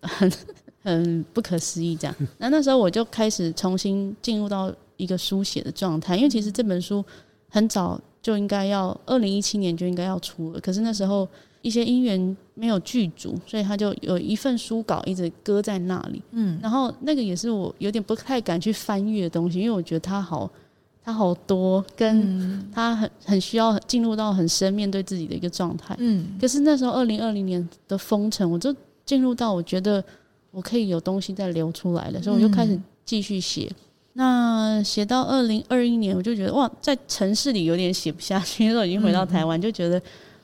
[0.00, 0.28] 很
[0.82, 1.96] 很不可思议。
[1.96, 7.04] 这样， 那那时候我就开始重新进入到一个书写的状态，因为其实这本书
[7.48, 11.26] 很早就应该要二零一七年就应该要出了，可是那时候
[11.60, 16.22] 一些因缘没有具足，所以他就有一份书稿一直搁在那里。
[16.32, 20.50] 嗯，然后那个也是我有点不太敢去翻阅的东西，因为我觉得它好。
[21.04, 25.96] 他好多，跟他很很需要进入到很深面对自己的一个状态。
[25.98, 28.72] 嗯，可是那时候二零二零年的封城，我就
[29.04, 30.00] 进入到我觉得
[30.52, 33.68] 我可以有东西再流出来了，所以我就开始继续写。
[33.72, 33.76] 嗯、
[34.12, 40.00] 那写到二零二一年，我就觉得哇，在城市里有点写不下去，那时候已经回到台湾，就觉得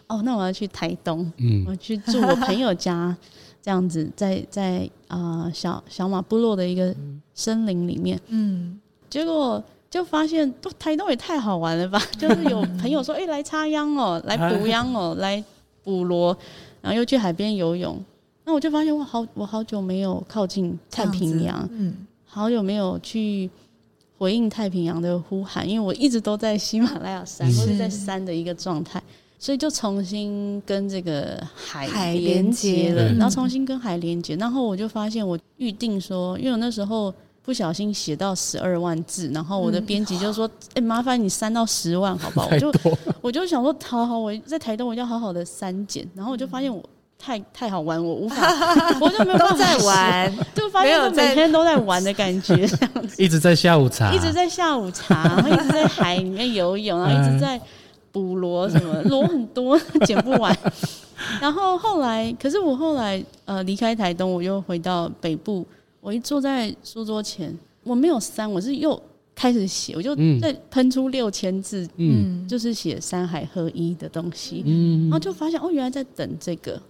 [0.08, 3.16] 哦，那我要去台东，嗯，我去住我朋友家，
[3.62, 6.92] 这样子在在啊、呃、小小马部落的一个
[7.34, 9.62] 森林里面，嗯，结果。
[9.90, 11.98] 就发现，都台东也太好玩了吧！
[12.20, 15.42] 就是有朋友说，哎、欸，来插秧哦，来捕秧哦，来
[15.82, 16.36] 捕螺，
[16.82, 17.98] 然后又去海边游泳。
[18.48, 21.94] 那我就发现，我好，我好久没有靠近太平洋，嗯，
[22.24, 23.50] 好久没有去
[24.16, 29.02] 回应太平洋的呼喊，因为我一直都在喜马拉雅山或者在山的一个状态，
[29.38, 37.12] 所以就重新跟这个海连接了，然后重新跟海连接，然后我就发现，我预定说，因为我那时候。
[37.40, 42.70] 不小心写到十二万字，然后我的编辑就说：“哎、嗯欸，麻烦你删到十万，好不好？”我就
[43.22, 46.84] 我就想说：“好好，我在台东，我要好好的删减。”然后我就发现我
[47.18, 48.36] 太太好玩，我无法，
[49.00, 53.22] 我就没有办法都在玩， 就发现我每天都在玩的感觉，这样子。
[53.22, 57.60] 一直在下午茶，一直在下午茶，然后一直在海里面游泳， 然后一直在
[58.12, 60.56] 捕螺，什么螺很多，捡不完。
[61.40, 65.66] 然后后来，可是我后来呃离开台东，我又回到北部。
[66.00, 67.52] 我一坐在书桌前，
[67.82, 68.98] 我没有删，我是又
[69.34, 76.80] 开始写，我就在喷出六千字，嗯，就是写山海合一的东西，嗯，然后就发现哦，原来在等这个，哦、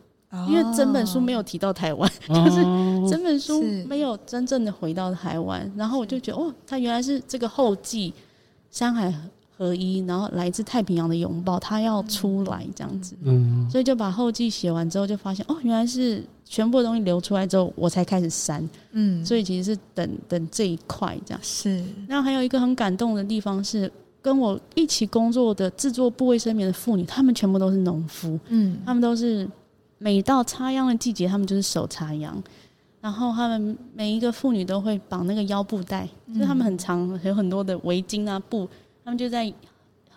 [0.49, 2.63] 因为整本书没有提到台湾，哦、 就是
[3.11, 8.13] 整本书没有真正的回到台湾，然后我就觉得哦，他原来是这个后记，
[8.71, 9.13] 山海
[9.57, 16.25] 合一，然后来自太平洋的拥抱，他要出来这样子，嗯，所以就把后记写完之后，就发现哦，原来是。
[16.51, 18.67] 全部的东西流出来之后，我才开始删。
[18.93, 21.41] 嗯，所以其实是等等这一块这样。
[21.43, 21.85] 是。
[22.07, 28.41] 然后还有一个很感动的地方是，跟我一起工作的制作部卫生棉的妇女，她们全部都是农夫。
[28.49, 29.47] 嗯，她们都是
[29.99, 32.43] 每到插秧的季节，他们就是手插秧。
[33.01, 38.69] 然后他们每一个妇女都会绑那个腰布带，嗯、就是他们很长，有很多的围巾啊布，
[39.05, 39.53] 他们就在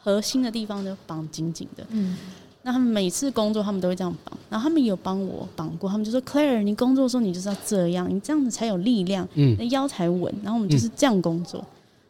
[0.01, 1.85] 核心的地方就绑紧紧的。
[1.89, 2.17] 嗯。
[2.63, 4.37] 那他们每次工作，他们都会这样绑。
[4.47, 11.59] 然后他们有帮我绑过，他们就说：“Claire，你工作的时候你就是要这样，你这样子才有力量，嗯，那腰才稳。”然后我们就是这样工作。
[11.59, 11.65] 嗯、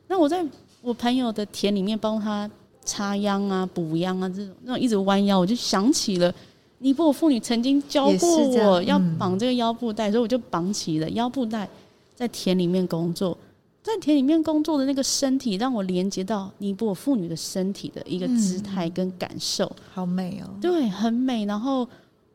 [0.10, 0.46] 那我在
[0.82, 2.52] 我朋友的田里面帮他
[2.84, 6.34] 插秧啊、补秧啊，这种那种一直弯腰，我就想起了
[6.82, 11.70] 尼泊尔妇女曾经教过我要绑这个腰部带，所以我就绑起了腰部带，
[12.16, 13.38] 在田里面工作。
[13.84, 20.50] 在田里面工作的那个身体，让我连接到尼泊尔妇女的身体的一个姿态跟感受，嗯，好美哦！
[20.62, 21.46] 对，很美。
[21.46, 21.88] 然后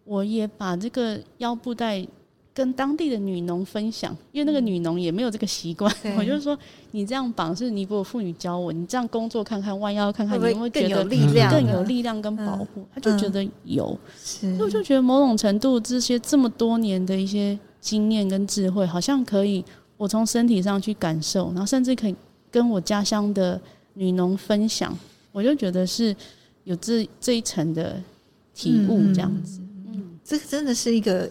[0.05, 2.05] 我也把这个腰布带
[2.57, 5.95] 跟当地的女农分享，因为那个女农也没有这个习惯。
[6.05, 6.59] 嗯、 我就说，
[6.93, 12.87] 你这样绑是尼泊尔妇女教我，你这样工作看看，弯腰看看，会不会你会更有力量，更有力量跟保护？
[12.95, 19.63] 他、嗯、就觉得有，所以我就觉得某种程度这些这么多年的一些经验跟智慧，好像可以。
[19.99, 22.15] 我从身体上去感受，然后甚至可以
[22.51, 23.59] 跟我家乡的
[23.95, 24.95] 女农分享，
[25.33, 26.15] 我就觉得是
[26.65, 27.99] 有这这一层的
[28.55, 29.59] 体悟，这样子。
[29.61, 31.27] 嗯，嗯，这个真的是一个，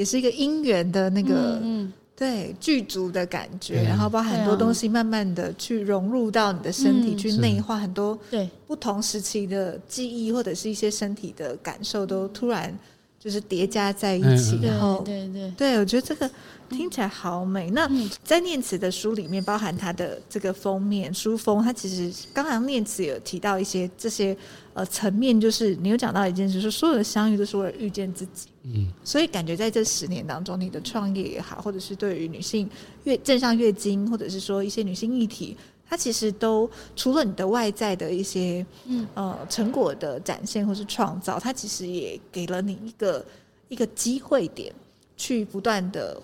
[0.00, 1.92] 也是一个因缘的那个，嗯，嗯。
[2.16, 8.48] 对，具足的感觉，嗯、然后把很多东西慢慢的去融入到你的身体，嗯、去内化很多对。
[8.66, 12.78] 不同时期的记忆或者是一些身体的感受，都突然
[13.20, 16.28] 就是叠加在一起，嗯、然后对对对，对我觉得这个。
[16.70, 17.68] 听起来好美。
[17.70, 17.90] 那
[18.22, 24.36] 在念慈的书里面，包含它的这个封面书封，它其实刚刚念慈有提到一些这些
[24.72, 28.46] 呃层面，就是你有讲到一件事，说所有的相遇都是为了遇见自己。
[28.62, 32.70] 嗯，所以感觉在这十年当中，你的创业也好，或者是对于女性
[33.02, 35.56] 月正向月经，或者是说一些女性议题，
[35.90, 43.26] 它其实都除了你的外在的一些嗯呃成果的展现或是创造，它其实也给了你一个
[43.68, 44.72] 一个机会点，
[45.18, 46.18] 去不断的。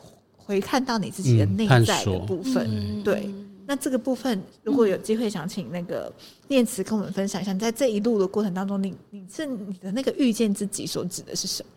[0.48, 3.28] 回看到你自己的内在的部分，嗯、对，
[3.66, 6.12] 那这个部分如果有机会，想请那个
[6.46, 11.68] 念慈跟我们分享一下，在这一路的过程当中，你你是你的那个遇见自己所指的是什么？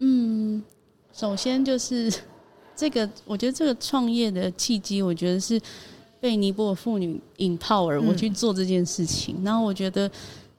[0.00, 0.62] 嗯，
[1.14, 2.12] 首先就是
[2.76, 5.58] 这个，我觉得这个创业的契机，我觉得是
[6.20, 10.10] 被尼泊尔妇女 empower 我去做这件事情，嗯、然后我觉得。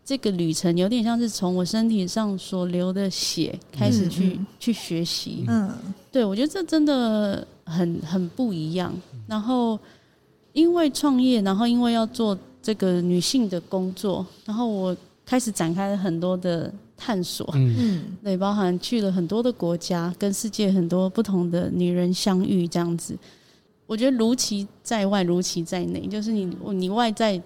[0.03, 5.71] 这个旅程有点像是从我身体上所流的血开始去、嗯、去学习，嗯，
[6.11, 8.91] 对，我觉得这真的很很不一样。
[9.27, 9.79] 然后
[10.53, 23.15] 因为创业，然后因为要做这个女性的工作，然后我开始展开了很多的探索，嗯，对，包含去了很多的国家，跟世界很多不同的女人相遇，这样子。
[23.91, 27.41] 我觉得如其在外，如其在内，就是你你外在。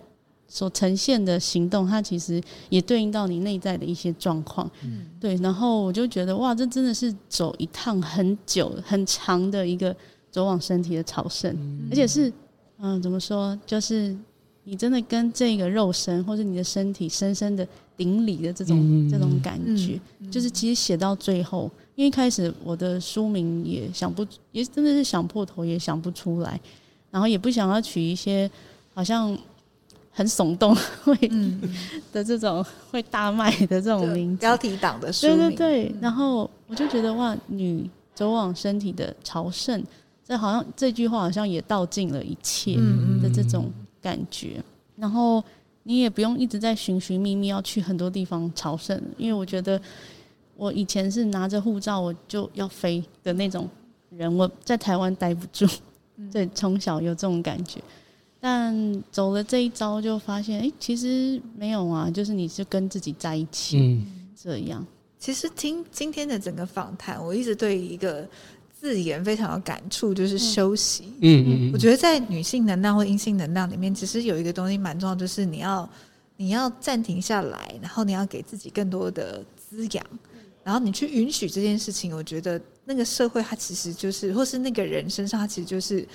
[0.47, 2.39] 所呈现的行动，它其实
[2.69, 5.35] 也对应到你内在的一些状况，嗯，对。
[5.37, 9.93] 然后我就觉得，哇，这真的是走一趟很久、很长的一个
[10.29, 12.31] 走往身体的朝圣，嗯、而且是，
[12.77, 13.57] 嗯，怎么说？
[13.65, 14.15] 就是
[14.65, 17.67] 你真的跟这个肉身或者你的身体深深的
[17.97, 26.59] 顶礼的这种、嗯、这种感觉，嗯、就是其实写到最后，因为一开始我的书名也想不，也真的是想破头也想不出来，
[27.11, 28.49] 然后也不想要取一些
[28.93, 29.37] 好像。
[30.17, 30.73] 很耸动
[31.03, 31.13] 会
[32.13, 39.83] 的这种、嗯、会大卖的这种名字，标题党的书对对对，然后我就觉得哇，女走往身体的朝圣，
[40.25, 42.77] 这好像这句话好像也道尽了一切
[43.21, 43.69] 的这种
[44.01, 44.63] 感觉。
[44.95, 45.43] 然后
[45.83, 49.77] 你也不用一直在寻寻觅觅要去很多地方朝圣，因为我觉得
[50.55, 53.69] 我以前是拿着护照我就要飞的那种
[54.09, 55.69] 人，我在台湾待不住，
[56.31, 57.79] 对，从小有这种感觉。
[58.39, 64.05] 但走了这一招，就发现，哎、欸，其实没有啊，就是你是跟自己在一起，嗯，
[64.39, 64.85] 这样。
[65.17, 68.27] 其实听今天的整个访谈，我一直对一个
[68.71, 71.05] 字眼非常有感触，就是休息。
[71.21, 71.71] 嗯嗯嗯。
[71.73, 75.89] 我觉得在女性能量或阴性能量里面，其实有一个东西蛮重要，就是你要
[76.37, 80.05] 你要暂停下来，然后你要给自己更多的滋养，
[80.65, 82.13] 然后你去允许这件事情。
[82.13, 86.05] 我觉得那个社会它其实就是，或是那个人身上它其实就是。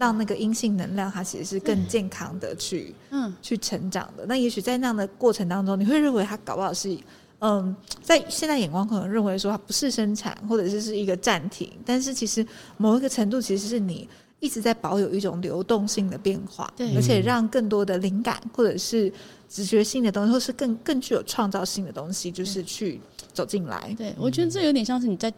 [0.00, 4.24] 让那个阴性能量，它其实是更健康的去，嗯，去成长的。
[4.26, 6.96] 那也许在那样的过程当中，你会认为它搞不好是，
[7.40, 11.68] 嗯，在现在眼光可能认为说它不是生产，或者是是一个暂停。
[11.84, 12.46] 但是其实
[12.76, 19.12] 某一个程度，其实是你一直在保有一种流动性的变化，对，而且让更多的灵感或者是
[19.48, 23.00] 直觉性的东西，或是更更具有创造性的东西，就是去
[23.32, 23.94] 走进来。
[23.96, 25.32] 对，我觉得这有点像是你在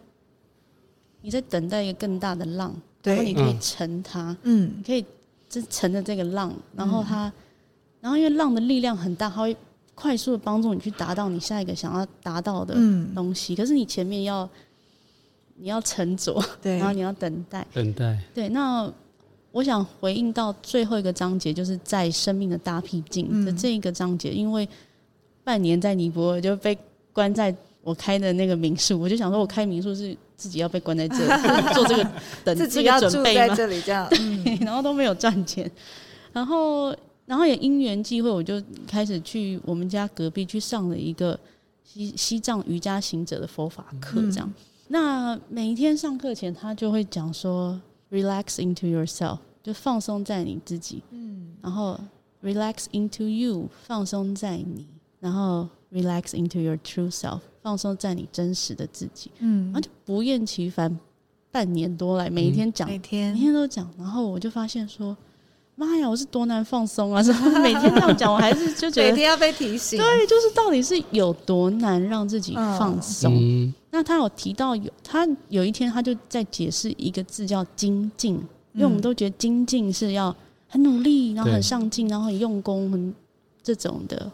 [1.22, 2.74] 你在等待一个更大的浪。
[3.02, 5.02] 然后你可以乘它，嗯，你可以
[5.48, 7.32] 就乘着这个浪，然后它，嗯、
[8.02, 9.56] 然后因为浪的力量很大，它会
[9.94, 12.74] 快速的帮助你去达到你下一个想要达到的
[13.14, 13.54] 东西。
[13.54, 14.46] 嗯、可是你前面要
[15.56, 18.18] 你要沉着，对，然后你要等待，等待。
[18.34, 18.92] 对，那
[19.52, 24.68] 我想回应到最后一个章节，就是在生命的大僻静的这一个章节，嗯、因为
[25.42, 26.76] 半年在尼泊尔就被
[27.12, 31.32] 关在我开的那个民宿，我就想说，我开民宿是自己要被关在这里
[31.74, 32.10] 做这个
[32.44, 35.68] 等自己要住在这里这样，对，然后都没有赚钱，
[36.32, 36.94] 然后
[37.26, 41.38] 然后也因缘际会，我就开始去我们家隔壁去上了一个
[41.84, 44.46] 西西藏瑜伽行者的佛法课，这样。
[44.46, 44.54] 嗯、
[44.88, 47.80] 那每一天上课前，他就会讲说
[48.10, 51.98] ，relax into yourself，就放松在你自己，嗯，然后
[52.42, 54.86] relax into you，放松在你，
[55.20, 55.68] 然后。
[55.92, 59.28] Relax into your true self，放松在你真实的自己。
[59.40, 60.96] 嗯，然后就不厌其烦，
[61.50, 63.90] 半年多来，每一天讲，嗯、每天每天都讲。
[63.98, 65.16] 然后我就发现说，
[65.74, 67.20] 妈呀，我是多难放松啊！
[67.24, 69.98] 是每天这样讲，我还是就觉得 每天要被提醒。
[69.98, 73.34] 对，就是到底是有多难让自己放松。
[73.34, 78.34] 嗯、那他有提到有，他有一天他就在解释一个字叫精进，
[78.72, 80.34] 因为我们都觉得精进是要
[80.68, 83.14] 很努力，然后很上进，然后很用功，很
[83.62, 84.30] 这种的。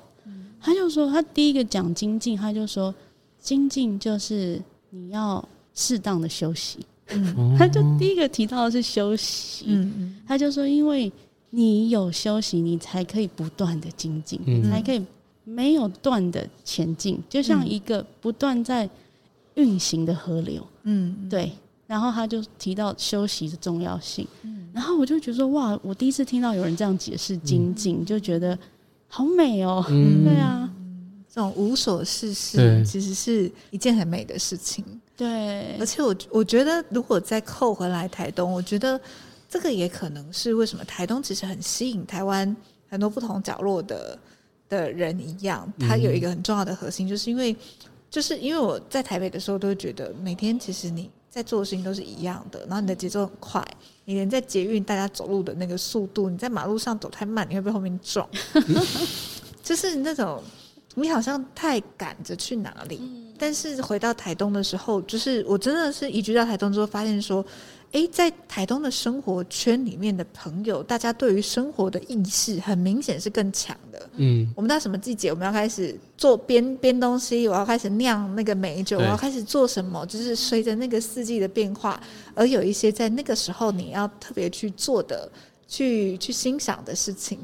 [0.61, 2.94] 他就说，他第一个讲精进，他就说
[3.40, 6.80] 精进就是你要适当的休息。
[7.09, 9.64] 嗯，他就第一个提到的是休息。
[9.68, 11.11] 嗯，他就说，因为
[11.50, 15.00] 你有休息，你才可以不断的精进，你才可以
[15.44, 18.90] 没有断的前进，就像一个不断在
[19.57, 20.66] 运行的河流。
[20.84, 21.52] 嗯，对。
[21.86, 24.26] 然后他就提到休息的重要性。
[24.42, 28.59] 嗯，然后我就觉得说，哇，我第一次听到有人这样解释精进，就觉得。
[29.09, 30.68] 好美哦，嗯、对啊，
[31.32, 34.84] 这种无所事事其实是一件很美的事情。
[35.16, 39.00] 对，而且我我觉得，如果再扣回来台东，我觉得
[39.48, 42.54] 这个也可能是为什么台东其实很吸引台湾
[42.88, 44.18] 很多不同角落的
[44.68, 45.72] 的人一样。
[45.78, 47.57] 它有一个很重要的核心，就是因为
[48.16, 53.62] 就是因为我在台北的时候，都会觉得每天其实你在做的事情都是一样的，然后你的节奏很快。
[54.06, 58.26] 你连在捷运大家走路的那个速度，你在马路上走太慢，你会被后面撞。
[59.62, 60.42] 就是那种
[60.94, 62.98] 你好像太赶着去哪里，
[63.38, 67.44] 但是回到台东的时候，就是我真的是移居到台东之后，发现说。
[67.93, 74.11] 诶，在台东的生活圈里面的朋友，大家对于生活的意识很明显是更强的。
[74.16, 82.01] 嗯，我们到什么季节，我们要开始做编编东西，我要开始酿那个美酒，我要开始做什么，就是随着那个四季的变化，
[82.34, 85.30] 而有一些在那个时候你要特别去做的、
[85.66, 87.39] 去去欣赏的事情。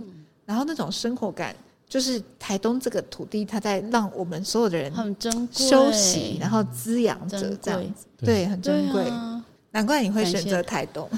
[0.44, 1.54] 然后那种生活感，
[1.88, 9.04] 就是台东这个土地，它在让我们所有的人很珍贵休息，然后滋养着这样子，对，对，很珍贵。
[9.72, 11.08] 难怪你会选择台东，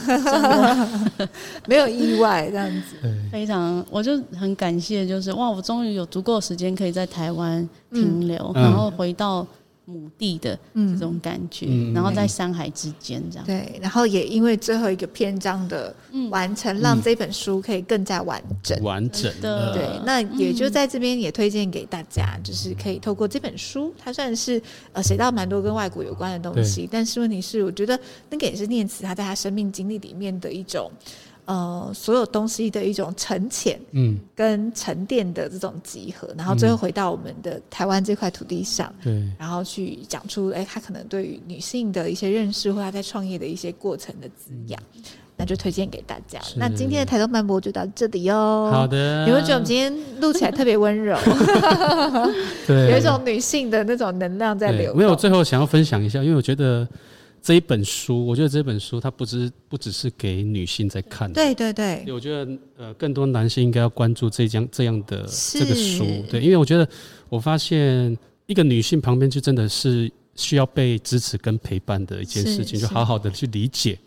[1.66, 2.96] 没有意外这样子。
[3.30, 9.46] 非常，我就很感谢，就是哇，我终于有足够时间可以在台湾停留，嗯、然后回到。
[9.86, 13.44] 母地的这种感觉，嗯、然后在山海之间这样。
[13.46, 15.94] 对，然后也因为最后一个篇章的
[16.30, 18.82] 完成，嗯、让这本书可以更加完整。
[18.82, 24.60] 完整的，对，那也就在这边也推荐给大家，就是可以透过这本书，它算是
[24.92, 27.98] 呃写到蛮多跟外国有关的东西，但是问题是，我觉得
[28.30, 30.90] 那个也是念慈他在他生命经历里面的一种。
[31.46, 45.02] 呃，所有东西的一种沉潜，嗯，跟沉淀的这种集合，嗯、然后最后回到我们的台湾这块土地上，对、嗯，然后去讲出，哎、欸，他可能对于女性的一些认识，或他在创业的一些过程的滋养，嗯、
[45.36, 46.40] 那就推荐给大家。
[46.56, 48.70] 那今天的台东漫播就到这里哦。
[48.72, 51.14] 好的，你会觉得我们今天录起来特别温柔，
[52.66, 54.94] 对，有一种女性的那种能量在流。
[54.94, 56.88] 没有，最后想要分享一下，因为我觉得。
[57.44, 62.02] 这一本书，我觉得这本书它不只不只是给女性在看的，对对对。
[62.10, 66.88] 我觉得呃，更多男性应该要关注这样这样的这个书，对，因为我觉得
[67.28, 68.16] 我发现
[68.46, 73.98] 一个女性旁边就真的是需要被支持跟陪伴的一件事情，就好好的去理解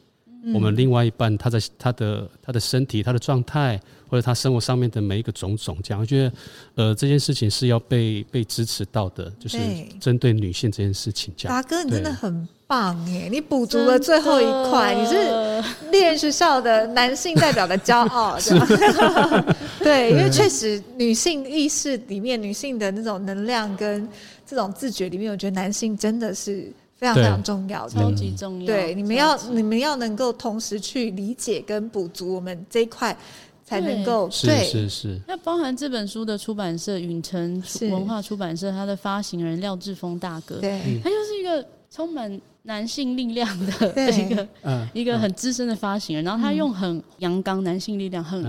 [0.54, 3.80] 我们另外一半他在他的他的身体他的状态
[4.10, 6.34] 或者他生活上面的每一个种种，这样我觉得
[6.76, 9.58] 呃这件事情是要被被支持到的，就是
[10.00, 11.62] 针对女性这件事情这样。
[11.62, 12.48] 达哥，你真的很。
[12.70, 13.30] 棒耶！
[13.32, 15.16] 你补足了最后一块，你是
[15.90, 18.54] 猎人学校的男性代表的骄傲，是
[19.80, 24.06] 对，因为确实女性意识里面，女性的那种能量跟
[24.46, 28.66] 这种自觉里面，我觉得男性真的是非常非常重要的，超级重要。
[28.66, 33.16] 对，你们要你们要能够同时去理解跟补足我们这一块，
[33.64, 35.22] 才能够对，是是是。
[35.28, 42.42] 那包含这本书的出版社允晨文化出版社，它的发行人廖志峰大哥，对，他就是一个充满。
[42.64, 43.72] 男性力量的
[44.12, 44.48] 一个
[44.92, 48.44] 一个很资深的发行人，然后他用很阳刚男性力量，很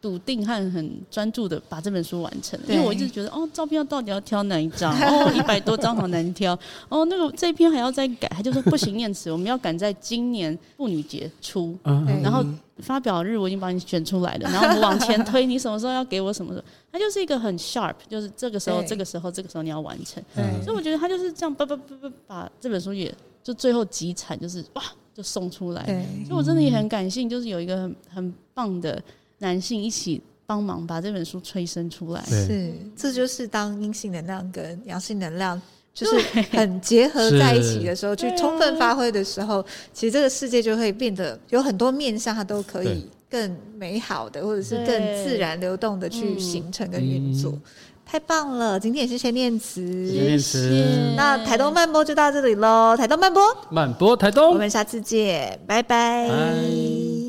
[0.00, 4.92] 笃定和很专注的把这本书完成，因为我一直觉得哦，照片要到底要挑哪一张？
[4.98, 6.58] 哦，一百多张好难挑。
[6.88, 11.76] 哦，那个这一篇还要再改，他就说不行，念慈，我们要赶在今年妇女节出，
[12.22, 12.42] 然后
[12.78, 16.64] 发表日我已经帮你选出来了，然后我们往前推，你什么时候要给我什么时候？
[16.90, 20.22] 他就是一个很 sharp，就是这个时候、这个时候、这个时候你要完成。
[20.64, 24.82] 所以我觉得他就是这样，叭叭叭叭把这本书也就最后集产，就是哇，
[25.14, 25.84] 就送出来。
[26.26, 29.00] 所以我真的也很感性，就是有一个很很棒的。
[29.40, 35.60] 男性一起帮忙把这本书催生出来，是，这就是当阴性能量跟阳性能量
[35.92, 36.18] 就是
[36.52, 47.52] 很结合在一起的时候， 去充分发挥的时候，其实这个世界就会变得有很多面向，它都可以更美好的，或者是更自然流动的去形成跟运作。
[48.04, 51.14] 太棒了，今天也谢谢念慈，谢谢念慈。
[51.16, 55.80] 那台东慢播就到这里喽，台东慢播，慢播台东，我们下次见，拜。
[55.80, 57.19] 拜。